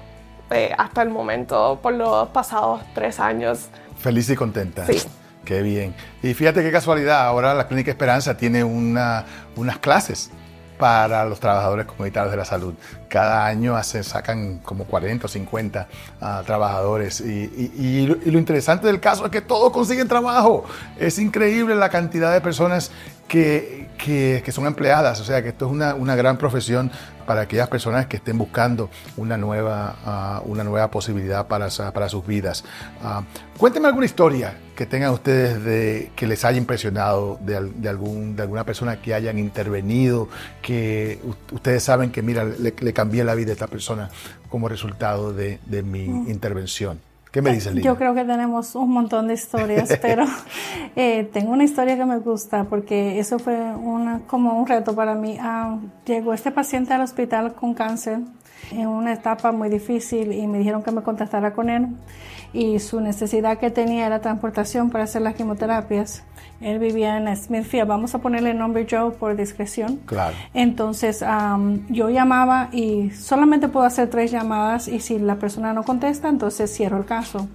eh, 0.49 0.73
hasta 0.77 1.01
el 1.01 1.09
momento 1.09 1.77
por 1.81 1.93
los 1.93 2.29
pasados 2.29 2.81
tres 2.95 3.19
años. 3.19 3.67
Feliz 3.97 4.29
y 4.29 4.35
contenta. 4.35 4.85
Sí. 4.85 5.01
Qué 5.43 5.61
bien. 5.61 5.93
Y 6.21 6.33
fíjate 6.33 6.61
qué 6.61 6.71
casualidad, 6.71 7.25
ahora 7.25 7.53
la 7.53 7.67
Clínica 7.67 7.91
Esperanza 7.91 8.37
tiene 8.37 8.63
unas 8.63 9.25
clases 9.81 10.31
para 10.79 11.25
los 11.25 11.41
trabajadores 11.41 11.85
comunitarios 11.85 12.31
de 12.31 12.37
la 12.37 12.45
salud. 12.45 12.73
Cada 13.09 13.45
año 13.45 13.75
hace, 13.75 14.01
sacan 14.01 14.59
como 14.59 14.85
40 14.85 15.25
o 15.25 15.29
50 15.29 15.87
ah, 16.21 16.41
trabajadores 16.45 17.19
y, 17.19 18.07
lo 18.07 18.39
interesante 18.39 18.87
del 18.87 19.01
caso 19.01 19.25
es 19.25 19.31
que 19.31 19.41
todos 19.41 19.73
consiguen 19.73 20.07
trabajo. 20.07 20.63
Es 20.97 21.19
increíble 21.19 21.75
la 21.75 21.89
cantidad 21.89 22.31
de 22.31 22.39
personas 22.39 22.91
que, 23.29 23.87
que, 24.43 24.51
son 24.51 24.65
empleadas, 24.65 25.21
o 25.21 25.23
sea 25.23 25.41
que 25.43 25.49
esto 25.49 25.67
es 25.67 25.71
una, 25.71 25.93
una, 25.93 26.15
gran 26.15 26.37
profesión 26.37 26.91
para 27.27 27.41
aquellas 27.41 27.67
personas 27.67 28.07
que 28.07 28.17
estén 28.17 28.37
buscando 28.37 28.89
una 29.17 29.37
nueva, 29.37 29.95
ah, 30.03 30.41
una 30.45 30.63
nueva 30.63 30.89
posibilidad 30.89 31.47
para, 31.47 31.69
para 31.93 32.09
sus 32.09 32.25
vidas. 32.25 32.65
Uh, 33.03 33.21
cuéntenme 33.57 33.87
alguna 33.87 34.07
historia 34.07 34.57
que 34.75 34.87
tengan 34.87 35.11
ustedes 35.11 35.63
de, 35.63 36.11
que 36.15 36.25
les 36.25 36.43
haya 36.43 36.57
impresionado 36.57 37.37
de, 37.41 37.71
de, 37.75 37.87
algún, 37.87 38.35
de 38.35 38.41
alguna 38.41 38.65
persona 38.65 38.99
que 38.99 39.13
hayan 39.13 39.37
intervenido, 39.37 40.27
que 40.63 41.21
ustedes 41.51 41.83
saben 41.83 42.11
que, 42.11 42.23
mira, 42.23 42.45
le, 42.45 42.73
le, 42.77 42.93
cambié 42.93 43.23
la 43.23 43.35
vida 43.35 43.51
a 43.51 43.53
esta 43.53 43.67
persona 43.67 44.09
como 44.49 44.67
resultado 44.67 45.33
de, 45.33 45.59
de 45.67 45.83
mi 45.83 46.07
mm. 46.07 46.31
intervención. 46.31 47.08
¿Qué 47.31 47.41
me 47.41 47.53
dice 47.53 47.69
Lina? 47.71 47.83
Yo 47.83 47.95
creo 47.95 48.15
que 48.15 48.23
tenemos 48.25 48.73
un 48.75 48.91
montón 48.91 49.27
de 49.27 49.35
historias, 49.35 49.97
pero 50.01 50.25
eh, 50.95 51.29
tengo 51.31 51.51
una 51.51 51.63
historia 51.63 51.95
que 51.95 52.05
me 52.05 52.17
gusta 52.17 52.63
porque 52.63 53.19
eso 53.19 53.37
fue 53.37 53.55
una, 53.55 54.21
como 54.27 54.59
un 54.59 54.65
reto 54.65 54.95
para 54.95 55.13
mí. 55.13 55.37
Ah, 55.39 55.77
llegó 56.05 56.33
este 56.33 56.51
paciente 56.51 56.93
al 56.93 57.01
hospital 57.01 57.53
con 57.53 57.73
cáncer 57.73 58.19
en 58.71 58.87
una 58.87 59.13
etapa 59.13 59.51
muy 59.51 59.69
difícil 59.69 60.31
y 60.33 60.47
me 60.47 60.57
dijeron 60.57 60.83
que 60.83 60.91
me 60.91 61.01
contactara 61.01 61.53
con 61.53 61.69
él 61.69 61.87
y 62.53 62.79
su 62.79 62.99
necesidad 62.99 63.57
que 63.59 63.69
tenía 63.69 64.07
era 64.07 64.19
transportación 64.21 64.89
para 64.89 65.03
hacer 65.03 65.21
las 65.21 65.35
quimioterapias. 65.35 66.23
Él 66.61 66.79
vivía 66.79 67.17
en 67.17 67.33
Smithfield, 67.35 67.87
vamos 67.87 68.15
a 68.15 68.19
ponerle 68.19 68.51
el 68.51 68.57
nombre 68.57 68.85
Joe 68.89 69.11
por 69.11 69.35
discreción. 69.35 69.97
Claro. 70.05 70.35
Entonces 70.53 71.23
yo 71.89 72.09
llamaba 72.09 72.69
y 72.71 73.11
solamente 73.11 73.69
puedo 73.69 73.85
hacer 73.85 74.09
tres 74.09 74.31
llamadas 74.31 74.87
y 74.87 74.99
si 74.99 75.19
la 75.19 75.35
persona 75.35 75.73
no 75.73 75.83
contesta, 75.83 76.27
entonces 76.27 76.73
cierro 76.75 76.97
el 76.97 77.05
caso. 77.05 77.47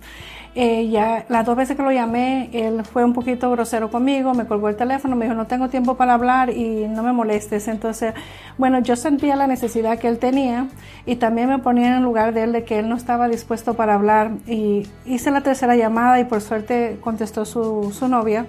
Eh, 0.56 0.88
ya 0.88 1.26
las 1.28 1.44
dos 1.44 1.56
veces 1.56 1.76
que 1.76 1.82
lo 1.82 1.90
llamé, 1.90 2.48
él 2.52 2.84
fue 2.84 3.04
un 3.04 3.12
poquito 3.12 3.50
grosero 3.50 3.90
conmigo, 3.90 4.34
me 4.34 4.46
colgó 4.46 4.68
el 4.68 4.76
teléfono, 4.76 5.16
me 5.16 5.24
dijo 5.24 5.34
no 5.34 5.48
tengo 5.48 5.68
tiempo 5.68 5.96
para 5.96 6.14
hablar 6.14 6.50
y 6.50 6.86
no 6.86 7.02
me 7.02 7.12
molestes. 7.12 7.66
Entonces, 7.66 8.14
bueno, 8.56 8.78
yo 8.78 8.94
sentía 8.94 9.34
la 9.34 9.48
necesidad 9.48 9.98
que 9.98 10.06
él 10.06 10.18
tenía 10.18 10.68
y 11.06 11.16
también 11.16 11.48
me 11.48 11.58
ponía 11.58 11.96
en 11.96 12.04
lugar 12.04 12.34
de 12.34 12.44
él 12.44 12.52
de 12.52 12.64
que 12.64 12.78
él 12.78 12.88
no 12.88 12.94
estaba 12.94 13.26
dispuesto 13.26 13.74
para 13.74 13.94
hablar 13.94 14.30
y 14.46 14.86
hice 15.04 15.32
la 15.32 15.40
tercera 15.40 15.74
llamada 15.74 16.20
y 16.20 16.24
por 16.24 16.40
suerte 16.40 16.98
contestó 17.00 17.44
su, 17.44 17.92
su 17.92 18.06
novia 18.06 18.46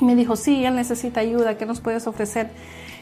y 0.00 0.04
me 0.04 0.14
dijo, 0.14 0.36
sí, 0.36 0.64
él 0.64 0.76
necesita 0.76 1.20
ayuda, 1.20 1.58
¿qué 1.58 1.66
nos 1.66 1.80
puedes 1.80 2.06
ofrecer? 2.06 2.50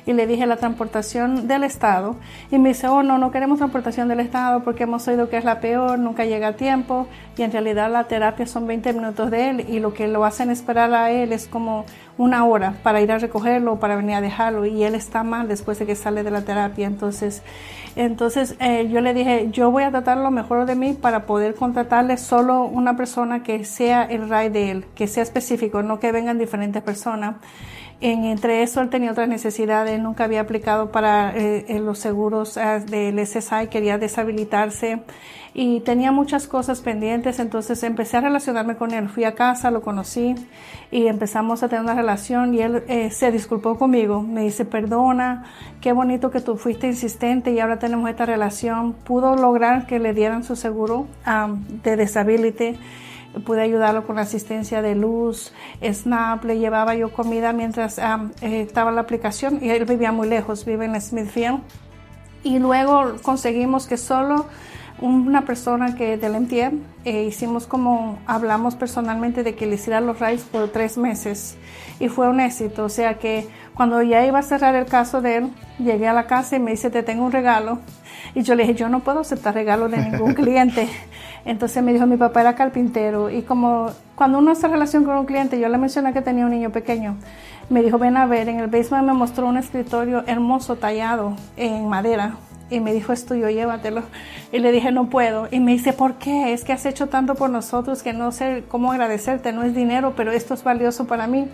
Y 0.09 0.15
le 0.15 0.27
dije 0.27 0.47
la 0.47 0.57
transportación 0.57 1.49
del 1.49 1.65
Estado 1.65 2.17
y 2.51 2.59
me 2.59 2.71
dice, 2.71 2.89
oh 2.89 3.03
no, 3.03 3.19
no 3.19 3.31
queremos 3.31 3.59
transportación 3.59 4.09
del 4.09 4.21
Estado 4.21 4.65
porque 4.65 4.85
hemos 4.85 5.07
oído 5.07 5.29
que 5.29 5.37
es 5.37 5.45
la 5.45 5.61
peor, 5.61 5.99
nunca 5.99 6.25
llega 6.25 6.49
a 6.49 6.53
tiempo 6.55 7.07
y 7.37 7.43
en 7.43 7.53
realidad 7.53 7.93
la 7.93 8.05
terapia 8.05 8.47
son 8.47 8.67
20 8.67 8.95
minutos 8.95 9.31
de 9.31 9.51
él 9.51 9.67
y 9.69 9.81
lo 9.81 9.93
que 9.93 10.09
lo 10.09 10.25
hacen 10.25 10.49
esperar 10.51 10.95
a 10.95 11.11
él 11.11 11.35
es 11.35 11.47
como 11.47 11.85
una 12.17 12.47
hora 12.47 12.77
para 12.83 13.03
ir 13.03 13.13
a 13.13 13.19
recogerlo 13.19 13.79
para 13.79 13.97
venir 13.97 14.15
a 14.15 14.23
dejarlo 14.23 14.65
y 14.65 14.83
él 14.83 14.95
está 14.95 15.25
mal 15.25 15.47
después 15.47 15.79
de 15.79 15.85
que 15.85 15.95
sale 15.95 16.23
de 16.23 16.31
la 16.31 16.41
terapia. 16.41 16.87
Entonces, 16.87 17.43
entonces 17.95 18.57
eh, 18.61 18.89
yo 18.91 19.03
le 19.03 19.13
dije, 19.13 19.49
yo 19.51 19.71
voy 19.71 19.83
a 19.83 19.91
tratar 19.91 20.17
lo 20.17 20.31
mejor 20.31 20.65
de 20.65 20.75
mí 20.75 20.95
para 20.95 21.27
poder 21.27 21.55
contratarle 21.55 22.17
solo 22.17 22.65
una 22.65 22.97
persona 22.97 23.43
que 23.43 23.63
sea 23.67 24.05
el 24.05 24.31
RAI 24.31 24.49
de 24.49 24.71
él, 24.71 24.85
que 24.95 25.07
sea 25.07 25.23
específico, 25.23 25.83
no 25.83 26.01
que 26.01 26.13
vengan 26.13 26.39
diferentes 26.39 26.83
personas. 26.83 27.37
En, 28.01 28.25
entre 28.25 28.63
eso 28.63 28.81
él 28.81 28.91
tenía 28.91 29.11
otras 29.11 29.29
necesidades, 29.29 30.01
nunca 30.01 30.25
había 30.25 30.41
aplicado 30.41 30.93
para 30.93 31.33
eh, 31.37 31.81
los 31.81 31.99
seguros 31.99 32.57
uh, 32.57 32.85
del 32.89 33.19
SSI, 33.27 33.67
quería 33.69 33.99
deshabilitarse 33.99 35.03
y 35.53 35.81
tenía 35.81 36.13
muchas 36.13 36.47
cosas 36.47 36.81
pendientes, 36.81 37.41
entonces 37.41 37.83
empecé 37.83 38.19
a 38.19 38.21
relacionarme 38.21 38.77
con 38.77 38.93
él. 38.93 39.09
Fui 39.09 39.25
a 39.25 39.35
casa, 39.35 39.73
lo 39.73 39.83
conocí 39.83 40.37
y 40.93 41.09
empezamos 41.09 41.65
a 41.65 41.69
tener 41.69 41.83
una 41.83 41.95
relación 41.95 42.55
y 42.55 42.61
él 42.61 42.85
eh, 42.87 43.11
se 43.11 43.33
disculpó 43.33 43.77
conmigo, 43.77 44.23
me 44.23 44.43
dice, 44.43 44.65
perdona, 44.65 45.47
qué 45.81 45.93
bonito 45.93 46.31
que 46.31 46.41
tú 46.41 46.57
fuiste 46.57 46.87
insistente 46.87 47.51
y 47.51 47.59
ahora 47.59 47.81
tenemos 47.81 48.09
esta 48.09 48.27
relación. 48.27 48.93
Pudo 48.93 49.35
lograr 49.35 49.87
que 49.87 49.99
le 49.99 50.15
dieran 50.15 50.45
su 50.45 50.55
seguro 50.55 51.09
um, 51.27 51.65
de 51.83 51.97
disability 51.97 52.79
pude 53.45 53.63
ayudarlo 53.63 54.07
con 54.07 54.19
asistencia 54.19 54.83
de 54.83 54.95
luz, 54.95 55.53
SNAP, 55.83 56.45
le 56.45 56.59
llevaba 56.59 56.95
yo 56.95 57.13
comida 57.13 57.53
mientras 57.53 57.99
eh, 57.99 58.63
estaba 58.63 58.91
la 58.91 59.03
aplicación 59.03 59.59
y 59.63 59.71
él 59.71 59.85
vivía 59.85 60.13
muy 60.13 60.29
lejos, 60.29 60.65
vive 60.65 60.87
en 60.87 61.01
Smithfield. 61.01 61.61
Y 62.43 62.59
luego 62.59 63.17
conseguimos 63.23 63.87
que 63.87 63.97
solo 63.97 64.47
una 65.01 65.45
persona 65.45 65.95
que 65.95 66.17
del 66.17 66.41
MTM 66.41 66.81
eh, 67.05 67.25
hicimos 67.25 67.67
como 67.67 68.19
hablamos 68.27 68.75
personalmente 68.75 69.45
de 69.45 69.55
que 69.55 69.67
le 69.67 69.77
hiciera 69.77 70.01
los 70.01 70.19
rayos 70.19 70.43
por 70.43 70.69
tres 70.69 70.99
meses 70.99 71.57
y 72.01 72.09
fue 72.09 72.29
un 72.29 72.41
éxito. 72.41 72.85
O 72.85 72.89
sea 72.89 73.19
que 73.19 73.49
cuando 73.75 74.03
ya 74.03 74.25
iba 74.27 74.41
a 74.41 74.43
cerrar 74.43 74.75
el 74.75 74.87
caso 74.87 75.21
de 75.21 75.37
él, 75.37 75.51
llegué 75.79 76.09
a 76.09 76.13
la 76.13 76.27
casa 76.27 76.57
y 76.57 76.61
me 76.61 76.73
dice, 76.73 76.91
te 76.91 77.03
tengo 77.03 77.25
un 77.25 77.33
regalo. 77.33 77.79
Y 78.35 78.43
yo 78.43 78.55
le 78.55 78.65
dije, 78.65 78.75
yo 78.75 78.89
no 78.89 79.01
puedo 79.01 79.21
aceptar 79.21 79.55
regalos 79.55 79.91
de 79.91 79.99
ningún 79.99 80.35
cliente. 80.35 80.89
Entonces 81.45 81.83
me 81.83 81.93
dijo, 81.93 82.07
mi 82.07 82.17
papá 82.17 82.41
era 82.41 82.55
carpintero 82.55 83.31
y 83.31 83.43
como 83.43 83.91
cuando 84.15 84.39
uno 84.39 84.51
hace 84.51 84.69
relación 84.69 85.05
con 85.05 85.17
un 85.17 85.27
cliente, 85.27 85.59
yo 85.59 85.69
le 85.69 85.79
mencioné 85.79 86.13
que 86.13 86.21
tenía 86.21 86.45
un 86.45 86.51
niño 86.51 86.71
pequeño, 86.71 87.17
me 87.71 87.83
dijo, 87.83 87.99
ven 87.99 88.17
a 88.17 88.27
ver, 88.27 88.49
en 88.49 88.61
el 88.61 88.67
basement 88.67 89.07
me 89.07 89.13
mostró 89.13 89.47
un 89.47 89.57
escritorio 89.57 90.25
hermoso 90.27 90.77
tallado 90.77 91.35
en 91.57 91.89
madera 91.89 92.35
y 92.71 92.81
me 92.81 92.93
dijo, 92.93 93.13
es 93.13 93.25
tuyo, 93.27 93.49
llévatelo. 93.49 94.03
Y 94.53 94.59
le 94.59 94.73
dije, 94.73 94.93
no 94.93 95.09
puedo. 95.09 95.49
Y 95.51 95.61
me 95.61 95.73
dice, 95.73 95.93
¿por 95.93 96.15
qué? 96.15 96.53
Es 96.53 96.65
que 96.65 96.73
has 96.73 96.85
hecho 96.87 97.09
tanto 97.09 97.35
por 97.35 97.51
nosotros 97.51 98.03
que 98.03 98.13
no 98.13 98.33
sé 98.33 98.65
cómo 98.69 98.93
agradecerte, 98.93 99.53
no 99.53 99.63
es 99.63 99.75
dinero, 99.75 100.15
pero 100.17 100.33
esto 100.33 100.55
es 100.55 100.63
valioso 100.63 101.07
para 101.07 101.27
mí. 101.27 101.49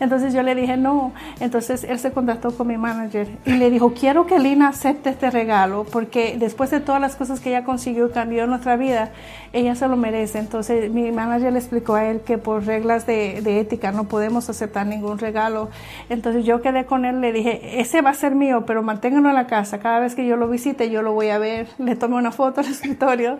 Entonces 0.00 0.32
yo 0.32 0.42
le 0.42 0.54
dije, 0.54 0.76
no. 0.76 1.12
Entonces 1.40 1.84
él 1.84 1.98
se 1.98 2.12
contactó 2.12 2.56
con 2.56 2.68
mi 2.68 2.76
manager 2.76 3.28
y 3.44 3.52
le 3.52 3.70
dijo, 3.70 3.94
quiero 3.94 4.26
que 4.26 4.38
Lina 4.38 4.68
acepte 4.68 5.10
este 5.10 5.30
regalo 5.30 5.84
porque 5.90 6.36
después 6.38 6.70
de 6.70 6.80
todas 6.80 7.00
las 7.00 7.16
cosas 7.16 7.40
que 7.40 7.50
ella 7.50 7.64
consiguió 7.64 8.06
y 8.06 8.10
cambió 8.10 8.46
nuestra 8.46 8.76
vida, 8.76 9.10
ella 9.52 9.74
se 9.74 9.88
lo 9.88 9.96
merece. 9.96 10.38
Entonces 10.38 10.90
mi 10.90 11.10
manager 11.10 11.52
le 11.52 11.58
explicó 11.58 11.94
a 11.94 12.04
él 12.04 12.20
que 12.20 12.38
por 12.38 12.64
reglas 12.64 13.06
de, 13.06 13.40
de 13.42 13.60
ética 13.60 13.90
no 13.90 14.04
podemos 14.04 14.48
aceptar 14.48 14.86
ningún 14.86 15.18
regalo. 15.18 15.68
Entonces 16.08 16.44
yo 16.44 16.62
quedé 16.62 16.84
con 16.84 17.04
él, 17.04 17.20
le 17.20 17.32
dije, 17.32 17.80
ese 17.80 18.00
va 18.00 18.10
a 18.10 18.14
ser 18.14 18.34
mío, 18.34 18.64
pero 18.66 18.82
manténgalo 18.82 19.28
en 19.28 19.34
la 19.34 19.46
casa. 19.46 19.78
Cada 19.80 19.98
vez 20.00 20.14
que 20.14 20.26
yo 20.26 20.36
lo 20.36 20.48
visite, 20.58 20.90
yo 20.90 21.02
lo 21.02 21.12
voy 21.12 21.28
a 21.28 21.38
ver. 21.38 21.68
Le 21.78 21.94
tomé 21.94 22.16
una 22.16 22.32
foto 22.32 22.60
al 22.60 22.66
escritorio, 22.70 23.38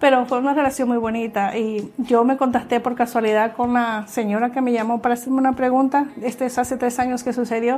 pero 0.00 0.26
fue 0.26 0.38
una 0.38 0.52
relación 0.52 0.88
muy 0.88 0.98
bonita. 0.98 1.56
Y 1.56 1.92
yo 1.98 2.24
me 2.24 2.36
contacté 2.36 2.80
por 2.80 2.94
casualidad 2.94 3.54
con 3.54 3.74
la 3.74 4.06
señora 4.08 4.50
que 4.50 4.60
me 4.60 4.72
llamó 4.72 5.00
para 5.00 5.14
hacerme 5.14 5.38
una 5.38 5.54
pregunta. 5.54 6.06
Este 6.22 6.46
es 6.46 6.58
hace 6.58 6.76
tres 6.76 6.98
años 6.98 7.22
que 7.22 7.32
sucedió 7.32 7.76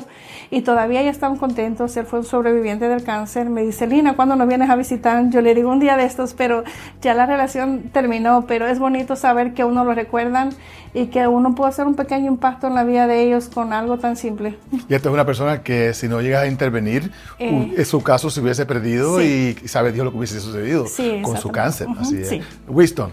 y 0.50 0.62
todavía 0.62 1.02
ya 1.02 1.10
están 1.10 1.36
contentos. 1.36 1.96
Él 1.96 2.06
fue 2.06 2.20
un 2.20 2.24
sobreviviente 2.24 2.88
del 2.88 3.04
cáncer. 3.04 3.50
Me 3.50 3.62
dice, 3.62 3.86
Lina, 3.86 4.14
¿cuándo 4.14 4.36
nos 4.36 4.48
vienes 4.48 4.70
a 4.70 4.76
visitar? 4.76 5.28
Yo 5.30 5.42
le 5.42 5.54
digo 5.54 5.70
un 5.70 5.80
día 5.80 5.96
de 5.96 6.04
estos, 6.04 6.34
pero 6.34 6.64
ya 7.02 7.14
la 7.14 7.26
relación 7.26 7.90
terminó. 7.92 8.46
Pero 8.46 8.66
es 8.66 8.78
bonito 8.78 9.16
saber 9.16 9.52
que 9.52 9.64
uno 9.64 9.84
lo 9.84 9.94
recuerdan 9.94 10.50
y 10.94 11.06
que 11.06 11.26
uno 11.26 11.54
puede 11.54 11.70
hacer 11.70 11.86
un 11.86 11.94
pequeño 11.94 12.28
impacto 12.28 12.66
en 12.66 12.74
la 12.74 12.84
vida 12.84 13.06
de 13.06 13.22
ellos 13.22 13.48
con 13.48 13.72
algo 13.72 13.98
tan 13.98 14.16
simple. 14.16 14.56
Y 14.88 14.94
esta 14.94 15.08
es 15.08 15.12
una 15.12 15.26
persona 15.26 15.62
que 15.62 15.92
si 15.94 16.08
no 16.08 16.20
llegas 16.20 16.44
a 16.44 16.46
intervenir, 16.46 17.10
eh, 17.38 17.84
su 17.84 18.02
caso 18.02 18.30
se 18.30 18.40
hubiese 18.40 18.66
perdido 18.66 18.77
y 18.86 19.54
sabe 19.66 19.92
Dios 19.92 20.04
lo 20.04 20.12
que 20.12 20.18
hubiese 20.18 20.40
sucedido 20.40 20.86
con 21.22 21.36
su 21.38 21.50
cáncer. 21.50 21.88
Así 21.98 22.18
es. 22.18 22.42
Winston. 22.68 23.12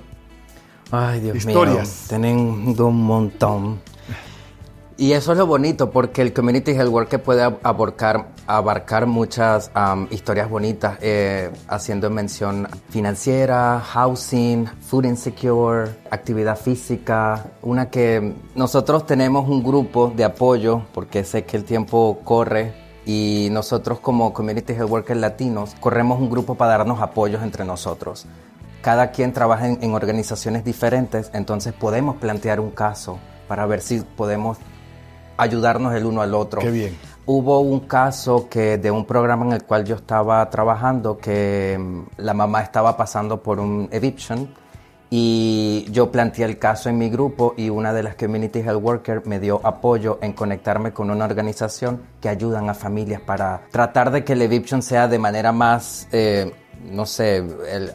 Ay, 0.91 1.19
Dios 1.19 1.37
Historias. 1.37 1.87
mío. 1.87 2.07
Tienen 2.09 2.37
un 2.37 3.03
montón. 3.03 3.79
Y 4.97 5.11
eso 5.11 5.33
es 5.33 5.37
lo 5.37 5.45
bonito, 5.45 5.91
porque 5.91 6.21
el 6.21 6.31
Community 6.31 6.71
Health 6.71 6.89
Worker 6.89 7.21
puede 7.21 7.43
abarcar, 7.43 8.29
abarcar 8.47 9.07
muchas 9.07 9.69
historias 10.09 10.49
bonitas, 10.49 10.97
eh, 11.01 11.51
haciendo 11.67 12.09
mención 12.09 12.65
financiera, 12.89 13.81
housing, 13.81 14.65
food 14.79 15.03
insecure, 15.03 15.89
actividad 16.09 16.57
física. 16.57 17.45
Una 17.61 17.89
que 17.89 18.35
nosotros 18.55 19.05
tenemos 19.05 19.49
un 19.49 19.61
grupo 19.61 20.13
de 20.15 20.23
apoyo, 20.23 20.83
porque 20.93 21.25
sé 21.25 21.43
que 21.43 21.57
el 21.57 21.65
tiempo 21.65 22.21
corre 22.23 22.84
y 23.05 23.49
nosotros 23.51 23.99
como 23.99 24.33
Community 24.33 24.73
Health 24.73 24.89
Workers 24.89 25.19
latinos 25.19 25.75
corremos 25.79 26.19
un 26.19 26.29
grupo 26.29 26.55
para 26.55 26.77
darnos 26.77 27.01
apoyos 27.01 27.43
entre 27.43 27.65
nosotros. 27.65 28.25
Cada 28.81 29.11
quien 29.11 29.33
trabaja 29.33 29.67
en, 29.67 29.79
en 29.81 29.93
organizaciones 29.93 30.63
diferentes, 30.63 31.31
entonces 31.33 31.73
podemos 31.73 32.17
plantear 32.17 32.59
un 32.59 32.71
caso 32.71 33.19
para 33.47 33.65
ver 33.65 33.81
si 33.81 33.99
podemos 33.99 34.57
ayudarnos 35.37 35.93
el 35.93 36.05
uno 36.05 36.21
al 36.21 36.33
otro. 36.33 36.61
Qué 36.61 36.71
bien. 36.71 36.97
Hubo 37.27 37.59
un 37.59 37.81
caso 37.81 38.47
que 38.49 38.77
de 38.77 38.91
un 38.91 39.05
programa 39.05 39.45
en 39.45 39.53
el 39.53 39.63
cual 39.63 39.83
yo 39.83 39.95
estaba 39.95 40.47
trabajando 40.49 41.17
que 41.17 41.75
mm, 41.79 42.01
la 42.17 42.33
mamá 42.33 42.61
estaba 42.61 42.95
pasando 42.95 43.41
por 43.41 43.59
un 43.59 43.89
eviction 43.91 44.49
y 45.09 45.87
yo 45.91 46.11
planteé 46.11 46.45
el 46.45 46.57
caso 46.57 46.89
en 46.89 46.97
mi 46.97 47.09
grupo 47.09 47.53
y 47.57 47.69
una 47.69 47.93
de 47.93 48.03
las 48.03 48.15
community 48.15 48.59
health 48.59 48.81
workers 48.81 49.25
me 49.25 49.39
dio 49.39 49.61
apoyo 49.63 50.19
en 50.21 50.33
conectarme 50.33 50.93
con 50.93 51.09
una 51.09 51.25
organización 51.25 52.01
que 52.21 52.29
ayudan 52.29 52.69
a 52.69 52.73
familias 52.73 53.21
para 53.21 53.61
tratar 53.71 54.11
de 54.11 54.23
que 54.23 54.33
el 54.33 54.41
eviction 54.41 54.81
sea 54.81 55.07
de 55.07 55.19
manera 55.19 55.51
más 55.51 56.07
eh, 56.11 56.51
no 56.91 57.05
sé, 57.05 57.43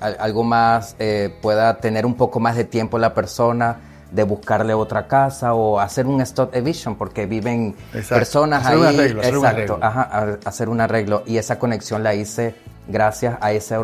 algo 0.01 0.43
más, 0.43 0.97
eh, 0.99 1.37
pueda 1.41 1.79
tener 1.79 2.07
un 2.07 2.15
poco 2.15 2.41
más 2.41 2.57
de 2.57 2.65
tiempo 2.65 2.99
la 2.99 3.15
persona, 3.15 3.79
de 4.11 4.25
buscarle 4.25 4.75
otra 4.75 5.07
casa 5.07 5.55
o 5.55 5.79
hacer 5.79 6.07
un 6.07 6.21
stop 6.23 6.55
eviction 6.55 6.97
porque 6.97 7.27
viven 7.27 7.77
personas 8.09 8.67
hacer 8.67 8.73
ahí. 8.73 8.81
Un 8.81 8.87
arreglo, 8.87 9.21
hacer 9.21 9.39
un 9.39 9.47
arreglo. 9.47 9.79
Ajá, 9.81 10.39
hacer 10.45 10.69
un 10.69 10.81
arreglo. 10.81 11.23
Y 11.27 11.37
esa 11.37 11.59
conexión 11.59 12.03
la 12.03 12.15
hice 12.15 12.55
gracias 12.89 13.39
a 13.41 13.53
ese, 13.53 13.77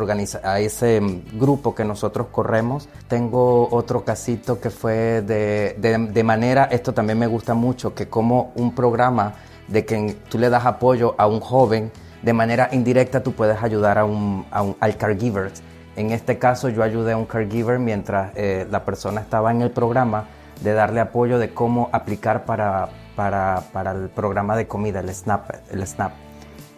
a 0.43 0.61
ese 0.61 1.01
mm, 1.01 1.39
grupo 1.39 1.75
que 1.75 1.85
nosotros 1.85 2.29
corremos. 2.31 2.89
Tengo 3.09 3.69
otro 3.71 4.05
casito 4.05 4.61
que 4.61 4.71
fue 4.71 5.23
de, 5.23 5.77
de, 5.79 6.25
manera, 6.25 6.65
esto 6.65 6.93
también 6.95 7.19
me 7.19 7.27
gusta 7.27 7.55
mucho, 7.55 7.95
que 7.95 8.09
como 8.09 8.53
un 8.57 8.75
programa 8.75 9.35
de 9.69 9.85
que 9.85 10.17
tú 10.29 10.39
le 10.39 10.51
das 10.51 10.67
apoyo 10.67 11.15
a 11.19 11.27
un 11.27 11.41
joven, 11.41 11.91
de 12.23 12.33
manera 12.33 12.69
indirecta 12.73 13.23
tú 13.23 13.33
puedes 13.33 13.63
ayudar 13.63 13.99
a 13.99 14.05
un, 14.05 14.47
a 14.51 14.63
un 14.63 14.77
al 14.81 14.97
caregiver 14.97 15.53
en 15.97 16.11
este 16.11 16.39
caso 16.39 16.69
yo 16.69 16.83
ayudé 16.83 17.13
a 17.13 17.17
un 17.17 17.25
caregiver 17.25 17.79
mientras 17.79 18.33
eh, 18.37 18.67
la 18.71 18.85
persona 18.85 19.23
estaba 19.23 19.51
en 19.51 19.63
el 19.63 19.71
programa 19.71 20.27
de 20.63 20.75
darle 20.75 21.01
apoyo 21.01 21.39
de 21.39 21.53
cómo 21.53 21.89
aplicar 21.91 22.45
para, 22.45 22.91
para, 23.17 23.63
para 23.73 23.93
el 23.93 24.11
programa 24.11 24.57
de 24.57 24.67
comida, 24.67 25.01
el 25.01 25.13
SNAP. 25.13 25.51
El 25.71 25.87
SNAP. 25.87 26.13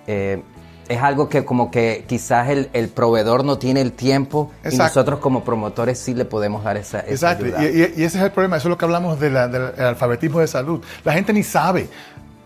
Eh, 0.07 0.43
es 0.89 1.03
algo 1.03 1.29
que 1.29 1.45
como 1.45 1.71
que 1.71 2.05
quizás 2.07 2.49
el, 2.49 2.71
el 2.73 2.89
proveedor 2.89 3.45
no 3.45 3.59
tiene 3.59 3.81
el 3.81 3.93
tiempo 3.93 4.51
y 4.71 4.77
nosotros 4.77 5.21
como 5.21 5.45
promotores 5.45 5.99
sí 5.99 6.15
le 6.15 6.25
podemos 6.25 6.65
dar 6.65 6.77
esa, 6.77 7.01
esa 7.01 7.33
Exacto. 7.33 7.63
Y, 7.63 8.01
y, 8.01 8.05
ese 8.05 8.19
es 8.19 8.25
el 8.25 8.31
problema, 8.31 8.57
eso 8.57 8.69
es 8.69 8.71
lo 8.71 8.79
que 8.79 8.85
hablamos 8.85 9.21
del 9.21 9.37
alfabetismo 9.37 10.41
de 10.41 10.47
salud. 10.47 10.83
La 11.05 11.13
gente 11.13 11.33
ni 11.33 11.43
sabe 11.43 11.89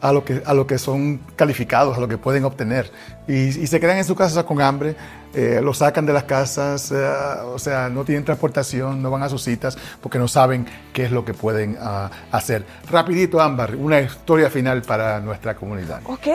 a 0.02 0.12
lo 0.12 0.24
que, 0.24 0.42
a 0.44 0.52
lo 0.52 0.66
que 0.66 0.78
son 0.78 1.20
calificados, 1.36 1.96
a 1.96 2.00
lo 2.00 2.08
que 2.08 2.18
pueden 2.18 2.44
obtener. 2.44 2.90
Y, 3.28 3.34
y 3.34 3.66
se 3.68 3.80
quedan 3.80 3.96
en 3.98 4.04
su 4.04 4.16
casa 4.16 4.44
con 4.44 4.60
hambre, 4.60 4.96
eh, 5.34 5.60
lo 5.62 5.72
sacan 5.72 6.04
de 6.04 6.12
las 6.12 6.24
casas, 6.24 6.92
eh, 6.92 7.10
o 7.46 7.58
sea, 7.58 7.88
no 7.88 8.04
tienen 8.04 8.22
transportación, 8.22 9.00
no 9.00 9.10
van 9.10 9.22
a 9.22 9.30
sus 9.30 9.42
citas 9.42 9.78
porque 10.02 10.18
no 10.18 10.28
saben 10.28 10.66
qué 10.92 11.04
es 11.04 11.10
lo 11.10 11.24
que 11.24 11.32
pueden 11.32 11.78
ah, 11.80 12.10
hacer. 12.32 12.66
Rapidito, 12.90 13.40
Ámbar, 13.40 13.76
una 13.76 14.00
historia 14.00 14.50
final 14.50 14.82
para 14.82 15.20
nuestra 15.20 15.54
comunidad. 15.54 16.00
Ok, 16.04 16.26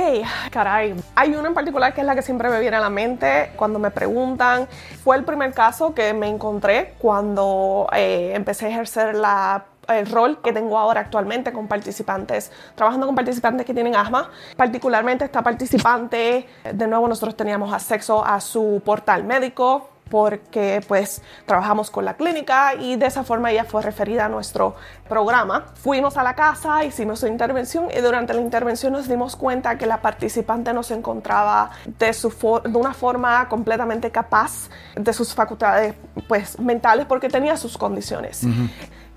caray. 0.49 0.95
Hay 1.13 1.36
una 1.36 1.49
en 1.49 1.53
particular 1.53 1.93
que 1.93 2.01
es 2.01 2.08
la 2.08 2.15
que 2.15 2.23
siempre 2.23 2.49
me 2.49 2.60
viene 2.60 2.77
a 2.77 2.80
la 2.80 2.89
mente 2.89 3.51
cuando 3.56 3.77
me 3.77 3.91
preguntan. 3.91 4.67
Fue 5.03 5.15
el 5.15 5.23
primer 5.23 5.53
caso 5.53 5.93
que 5.93 6.13
me 6.13 6.27
encontré 6.27 6.95
cuando 6.97 7.88
eh, 7.93 8.32
empecé 8.34 8.65
a 8.65 8.69
ejercer 8.69 9.13
la 9.13 9.65
el 9.88 10.08
rol 10.08 10.41
que 10.41 10.54
tengo 10.54 10.78
ahora 10.78 11.02
actualmente 11.02 11.52
con 11.52 11.67
participantes, 11.67 12.52
trabajando 12.76 13.06
con 13.06 13.15
participantes 13.15 13.65
que 13.65 13.73
tienen 13.73 13.95
asma. 13.95 14.30
Particularmente 14.56 15.26
esta 15.26 15.41
participante, 15.41 16.47
de 16.71 16.88
nuevo 16.88 17.08
nosotros 17.08 17.36
teníamos 17.36 17.73
acceso 17.73 18.26
a 18.26 18.39
su 18.41 18.82
portal 18.84 19.23
médico 19.23 19.89
porque 20.10 20.82
pues 20.88 21.21
trabajamos 21.45 21.91
con 21.91 22.06
la 22.06 22.15
clínica 22.15 22.76
y 22.76 22.95
de 22.95 23.06
esa 23.06 23.23
forma 23.23 23.52
ella 23.52 23.65
fue 23.65 23.82
referida 23.82 24.26
a 24.26 24.30
nuestro 24.30 24.76
programa. 25.08 25.65
Fuimos 25.76 26.17
a 26.17 26.23
la 26.23 26.36
casa, 26.36 26.84
hicimos 26.84 27.19
su 27.19 27.28
intervención 27.28 27.88
y 27.95 28.00
durante 28.02 28.34
la 28.34 28.41
intervención 28.41 28.93
nos 28.93 29.08
dimos 29.08 29.36
cuenta 29.36 29.78
que 29.78 29.86
la 29.86 30.02
participante 30.02 30.73
no 30.73 30.84
se 30.84 30.95
encontraba 30.95 31.71
de, 31.86 32.13
su 32.13 32.30
de 32.63 32.78
una 32.78 32.93
forma 32.93 33.47
completamente 33.50 34.12
capaz 34.12 34.69
de 34.95 35.13
sus 35.13 35.34
facultades 35.34 35.93
pues 36.28 36.60
mentales 36.60 37.06
porque 37.06 37.30
tenía 37.30 37.58
sus 37.58 37.78
condiciones. 37.78 38.45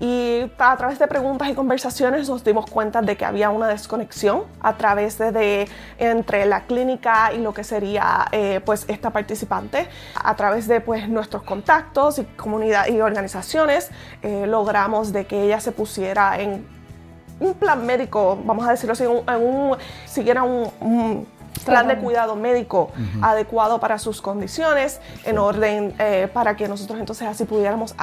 Y 0.01 0.51
a 0.57 0.75
través 0.77 0.97
de 0.97 1.05
preguntas 1.05 1.47
y 1.47 1.53
conversaciones 1.53 2.27
nos 2.27 2.43
dimos 2.43 2.65
cuenta 2.65 3.03
de 3.03 3.15
que 3.15 3.23
había 3.23 3.51
una 3.51 3.67
desconexión 3.67 4.45
a 4.59 4.75
través 4.75 5.19
de, 5.19 5.69
entre 5.99 6.45
la 6.47 6.61
clínica 6.61 7.31
y 7.31 7.37
lo 7.37 7.53
que 7.53 7.63
sería 7.63 8.25
eh, 8.31 8.61
pues 8.65 8.85
esta 8.87 9.11
participante. 9.11 9.87
A 10.15 10.35
través 10.35 10.67
de 10.67 10.81
pues 10.81 11.07
nuestros 11.07 11.43
contactos 11.43 12.17
y 12.17 12.23
comunidad 12.23 12.87
y 12.87 12.99
organizaciones 12.99 13.91
eh, 14.23 14.47
logramos 14.47 15.13
de 15.13 15.27
que 15.27 15.43
ella 15.43 15.59
se 15.59 15.71
pusiera 15.71 16.41
en 16.41 16.65
un 17.39 17.53
plan 17.53 17.85
médico, 17.85 18.39
vamos 18.43 18.67
a 18.67 18.71
decirlo 18.71 18.93
así, 18.93 19.03
en 19.03 19.11
un, 19.11 19.77
siguiera 20.05 20.41
un 20.41 21.27
plan 21.65 21.87
de 21.87 21.97
cuidado 21.97 22.35
médico 22.35 22.91
adecuado 23.21 23.79
para 23.79 23.99
sus 23.99 24.21
condiciones, 24.21 24.99
en 25.25 25.37
orden 25.37 25.93
eh, 25.99 26.27
para 26.33 26.55
que 26.55 26.67
nosotros 26.67 26.99
entonces 26.99 27.27
así 27.27 27.45
pudiéramos 27.45 27.95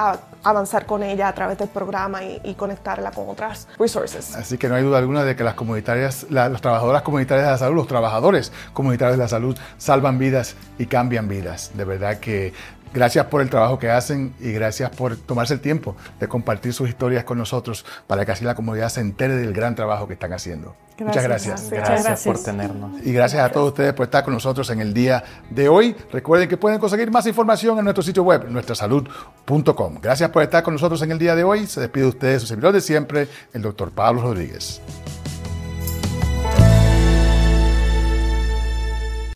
avanzar 0.42 0.86
con 0.86 1.02
ella 1.02 1.28
a 1.28 1.34
través 1.34 1.58
del 1.58 1.68
programa 1.68 2.22
y, 2.24 2.54
conectarla 2.58 3.12
con 3.12 3.28
otras 3.28 3.68
resources. 3.78 4.34
Así 4.34 4.58
que 4.58 4.68
no 4.68 4.74
hay 4.74 4.82
duda 4.82 4.98
alguna 4.98 5.22
de 5.22 5.36
que 5.36 5.44
las 5.44 5.54
comunitarias, 5.54 6.26
las 6.30 6.60
trabajadoras 6.60 7.02
comunitarias 7.02 7.46
de 7.46 7.52
la 7.52 7.58
salud, 7.58 7.76
los 7.76 7.86
trabajadores 7.86 8.52
comunitarios 8.72 9.16
de 9.16 9.22
la 9.22 9.28
salud 9.28 9.56
salvan 9.76 10.18
vidas 10.18 10.56
y 10.78 10.86
cambian 10.86 11.28
vidas. 11.28 11.70
De 11.74 11.84
verdad 11.84 12.18
que 12.18 12.52
Gracias 12.92 13.26
por 13.26 13.40
el 13.40 13.50
trabajo 13.50 13.78
que 13.78 13.90
hacen 13.90 14.34
y 14.40 14.52
gracias 14.52 14.90
por 14.90 15.16
tomarse 15.16 15.54
el 15.54 15.60
tiempo 15.60 15.96
de 16.18 16.28
compartir 16.28 16.72
sus 16.72 16.88
historias 16.88 17.24
con 17.24 17.38
nosotros 17.38 17.84
para 18.06 18.24
que 18.24 18.32
así 18.32 18.44
la 18.44 18.54
comunidad 18.54 18.88
se 18.88 19.00
entere 19.00 19.34
del 19.36 19.52
gran 19.52 19.74
trabajo 19.74 20.06
que 20.06 20.14
están 20.14 20.32
haciendo. 20.32 20.74
Muchas 20.98 21.22
gracias. 21.22 21.70
Gracias, 21.70 22.24
por 22.24 22.42
tenernos. 22.42 23.00
Y 23.04 23.12
gracias 23.12 23.42
a 23.42 23.52
todos 23.52 23.68
ustedes 23.68 23.92
por 23.92 24.04
estar 24.04 24.24
con 24.24 24.34
nosotros 24.34 24.68
en 24.70 24.80
el 24.80 24.92
día 24.92 25.22
de 25.48 25.68
hoy. 25.68 25.94
Recuerden 26.10 26.48
que 26.48 26.56
pueden 26.56 26.80
conseguir 26.80 27.10
más 27.10 27.26
información 27.26 27.78
en 27.78 27.84
nuestro 27.84 28.02
sitio 28.02 28.24
web, 28.24 28.48
nuestrasalud.com. 28.48 29.98
Gracias 30.02 30.30
por 30.30 30.42
estar 30.42 30.62
con 30.62 30.74
nosotros 30.74 31.00
en 31.02 31.12
el 31.12 31.18
día 31.18 31.36
de 31.36 31.44
hoy. 31.44 31.66
Se 31.66 31.80
despide 31.80 32.04
de 32.04 32.10
ustedes 32.10 32.42
su 32.42 32.48
servidor 32.48 32.72
de 32.72 32.80
siempre, 32.80 33.28
el 33.52 33.62
doctor 33.62 33.92
Pablo 33.92 34.22
Rodríguez. 34.22 34.80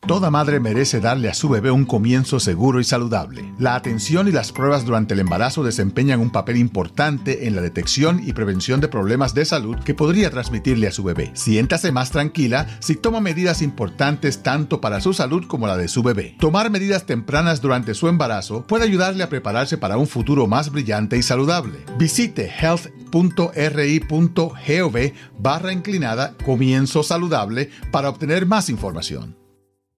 Toda 0.05 0.33
madre 0.33 0.59
merece 0.59 0.99
darle 0.99 1.29
a 1.29 1.35
su 1.35 1.49
bebé 1.49 1.71
un 1.71 1.85
comienzo 1.85 2.41
seguro 2.41 2.81
y 2.81 2.85
saludable. 2.85 3.55
La 3.61 3.77
atención 3.77 4.27
y 4.27 4.33
las 4.33 4.51
pruebas 4.51 4.85
durante 4.85 5.15
el 5.15 5.21
embarazo 5.21 5.63
desempeñan 5.63 6.19
un 6.19 6.31
papel 6.31 6.57
importante 6.57 7.47
en 7.47 7.55
la 7.55 7.63
detección 7.63 8.21
y 8.21 8.33
prevención 8.33 8.81
de 8.81 8.89
problemas 8.89 9.33
de 9.33 9.45
salud 9.45 9.77
que 9.77 9.95
podría 9.95 10.29
transmitirle 10.29 10.89
a 10.89 10.93
su 10.93 11.05
bebé. 11.05 11.31
Siéntase 11.35 11.93
más 11.93 12.11
tranquila 12.11 12.67
si 12.81 12.97
toma 12.97 13.21
medidas 13.21 13.63
importantes 13.63 14.43
tanto 14.43 14.81
para 14.81 15.01
su 15.01 15.13
salud 15.13 15.47
como 15.47 15.69
la 15.69 15.77
de 15.77 15.87
su 15.87 16.03
bebé. 16.03 16.35
Tomar 16.41 16.69
medidas 16.69 17.07
tempranas 17.07 17.61
durante 17.61 17.95
su 17.95 18.09
embarazo 18.09 18.67
puede 18.67 18.83
ayudarle 18.83 19.23
a 19.23 19.29
prepararse 19.29 19.79
para 19.79 19.99
un 19.99 20.09
futuro 20.09 20.49
más 20.49 20.73
brillante 20.73 21.17
y 21.17 21.23
saludable. 21.23 21.79
Visite 21.97 22.51
health.ri.gov 22.61 23.53
barra 25.39 25.73
inclinada 25.73 26.35
comienzo 26.45 27.05
saludable 27.05 27.71
para 27.93 28.09
obtener 28.09 28.47
más 28.47 28.69
información. 28.69 29.42